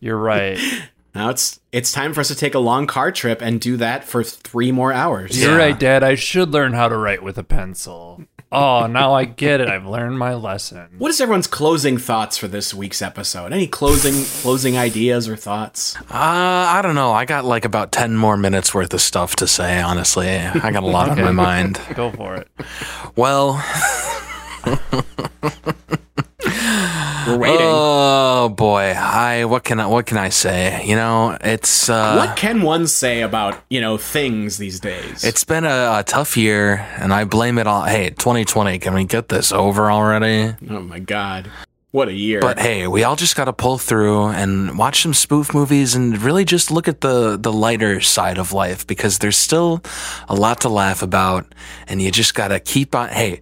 You're 0.00 0.18
right. 0.18 0.58
Now 1.14 1.30
it's 1.30 1.60
it's 1.72 1.92
time 1.92 2.12
for 2.12 2.20
us 2.20 2.28
to 2.28 2.34
take 2.34 2.54
a 2.54 2.58
long 2.58 2.86
car 2.86 3.10
trip 3.10 3.40
and 3.40 3.58
do 3.58 3.78
that 3.78 4.04
for 4.04 4.22
three 4.22 4.70
more 4.70 4.92
hours. 4.92 5.40
You're 5.40 5.52
Yeah. 5.52 5.56
right, 5.56 5.80
Dad. 5.80 6.04
I 6.04 6.14
should 6.14 6.50
learn 6.50 6.74
how 6.74 6.90
to 6.90 6.96
write 6.98 7.22
with 7.22 7.38
a 7.38 7.42
pencil. 7.42 8.22
Oh, 8.52 8.86
now 8.86 9.12
I 9.12 9.24
get 9.24 9.60
it. 9.60 9.68
I've 9.68 9.86
learned 9.86 10.18
my 10.20 10.32
lesson. 10.34 10.88
What 10.98 11.10
is 11.10 11.20
everyone's 11.20 11.48
closing 11.48 11.98
thoughts 11.98 12.38
for 12.38 12.46
this 12.46 12.72
week's 12.72 13.02
episode? 13.02 13.52
Any 13.52 13.66
closing 13.66 14.24
closing 14.42 14.78
ideas 14.78 15.28
or 15.28 15.34
thoughts? 15.36 15.96
Uh, 15.96 16.02
I 16.12 16.80
don't 16.80 16.94
know. 16.94 17.12
I 17.12 17.24
got 17.24 17.44
like 17.44 17.64
about 17.64 17.90
10 17.90 18.16
more 18.16 18.36
minutes 18.36 18.72
worth 18.72 18.94
of 18.94 19.00
stuff 19.00 19.34
to 19.36 19.48
say, 19.48 19.80
honestly. 19.80 20.28
I 20.28 20.70
got 20.70 20.84
a 20.84 20.86
lot 20.86 21.08
on 21.10 21.20
my 21.20 21.32
mind. 21.32 21.80
Go 21.94 22.12
for 22.12 22.36
it. 22.36 22.48
Well, 23.16 23.54
We're 27.26 27.38
waiting. 27.38 27.58
oh 27.60 28.48
boy. 28.56 28.94
I 28.96 29.35
what 29.46 29.64
can 29.64 29.80
I 29.80 29.86
what 29.86 30.06
can 30.06 30.18
I 30.18 30.28
say? 30.30 30.84
You 30.84 30.96
know, 30.96 31.36
it's 31.40 31.88
uh 31.88 32.16
what 32.16 32.36
can 32.36 32.62
one 32.62 32.86
say 32.86 33.22
about 33.22 33.62
you 33.70 33.80
know 33.80 33.96
things 33.98 34.58
these 34.58 34.80
days? 34.80 35.24
it's 35.24 35.44
been 35.44 35.64
a, 35.64 35.98
a 35.98 36.04
tough 36.06 36.36
year 36.36 36.86
and 36.98 37.12
I 37.12 37.24
blame 37.24 37.58
it 37.58 37.66
all. 37.66 37.84
Hey, 37.84 38.10
2020, 38.10 38.78
can 38.78 38.94
we 38.94 39.04
get 39.04 39.28
this 39.28 39.52
over 39.52 39.90
already? 39.90 40.54
oh 40.70 40.80
my 40.80 40.98
god, 40.98 41.50
what 41.90 42.08
a 42.08 42.12
year! 42.12 42.40
But 42.40 42.58
hey, 42.58 42.86
we 42.86 43.04
all 43.04 43.16
just 43.16 43.36
got 43.36 43.46
to 43.46 43.52
pull 43.52 43.78
through 43.78 44.28
and 44.28 44.76
watch 44.78 45.02
some 45.02 45.14
spoof 45.14 45.54
movies 45.54 45.94
and 45.94 46.20
really 46.20 46.44
just 46.44 46.70
look 46.70 46.88
at 46.88 47.00
the 47.00 47.36
the 47.36 47.52
lighter 47.52 48.00
side 48.00 48.38
of 48.38 48.52
life 48.52 48.86
because 48.86 49.18
there's 49.18 49.36
still 49.38 49.82
a 50.28 50.34
lot 50.34 50.60
to 50.60 50.68
laugh 50.68 51.02
about 51.02 51.54
and 51.88 52.02
you 52.02 52.10
just 52.10 52.34
got 52.34 52.48
to 52.48 52.60
keep 52.60 52.94
on 52.94 53.08
hey, 53.08 53.40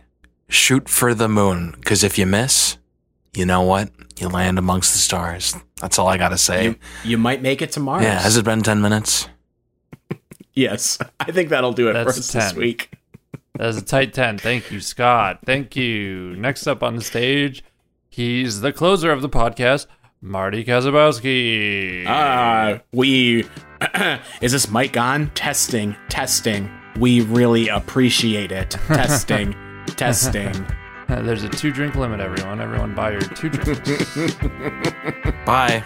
shoot 0.48 0.88
for 0.88 1.14
the 1.14 1.28
moon 1.28 1.72
cuz 1.84 2.04
if 2.04 2.18
you 2.18 2.26
miss, 2.26 2.76
you 3.34 3.44
know 3.44 3.62
what? 3.62 3.90
You 4.20 4.28
land 4.28 4.58
amongst 4.60 4.92
the 4.92 5.00
stars. 5.00 5.56
That's 5.84 5.98
all 5.98 6.08
I 6.08 6.16
got 6.16 6.30
to 6.30 6.38
say. 6.38 6.64
you, 6.64 6.76
you 7.04 7.18
might 7.18 7.42
make 7.42 7.60
it 7.60 7.72
to 7.72 7.80
Mars. 7.80 8.02
yeah, 8.02 8.18
has 8.18 8.38
it 8.38 8.44
been 8.46 8.62
10 8.62 8.80
minutes? 8.80 9.28
yes, 10.54 10.98
I 11.20 11.30
think 11.30 11.50
that'll 11.50 11.74
do 11.74 11.88
it 11.88 11.92
for 11.92 12.04
That's 12.06 12.18
us 12.20 12.32
this 12.32 12.52
10. 12.52 12.56
week. 12.58 12.90
That's 13.52 13.76
a 13.76 13.82
tight 13.84 14.14
10. 14.14 14.38
Thank 14.38 14.70
you, 14.70 14.80
Scott. 14.80 15.40
Thank 15.44 15.76
you. 15.76 16.36
Next 16.36 16.66
up 16.66 16.82
on 16.82 16.96
the 16.96 17.02
stage, 17.02 17.62
he's 18.08 18.62
the 18.62 18.72
closer 18.72 19.12
of 19.12 19.20
the 19.20 19.28
podcast, 19.28 19.86
Marty 20.22 20.64
Kazabowski. 20.64 22.06
Uh, 22.06 22.78
we 22.94 23.44
is 24.40 24.52
this 24.52 24.70
mic 24.70 24.96
on? 24.96 25.28
Testing, 25.34 25.94
testing. 26.08 26.70
We 26.98 27.20
really 27.20 27.68
appreciate 27.68 28.52
it. 28.52 28.70
Testing, 28.86 29.54
testing. 29.88 30.66
Uh, 31.08 31.22
there's 31.22 31.44
a 31.44 31.48
two 31.48 31.70
drink 31.70 31.94
limit, 31.94 32.20
everyone. 32.20 32.60
Everyone 32.60 32.94
buy 32.94 33.12
your 33.12 33.20
two 33.20 33.50
drinks. 33.50 34.26
Bye. 35.46 35.84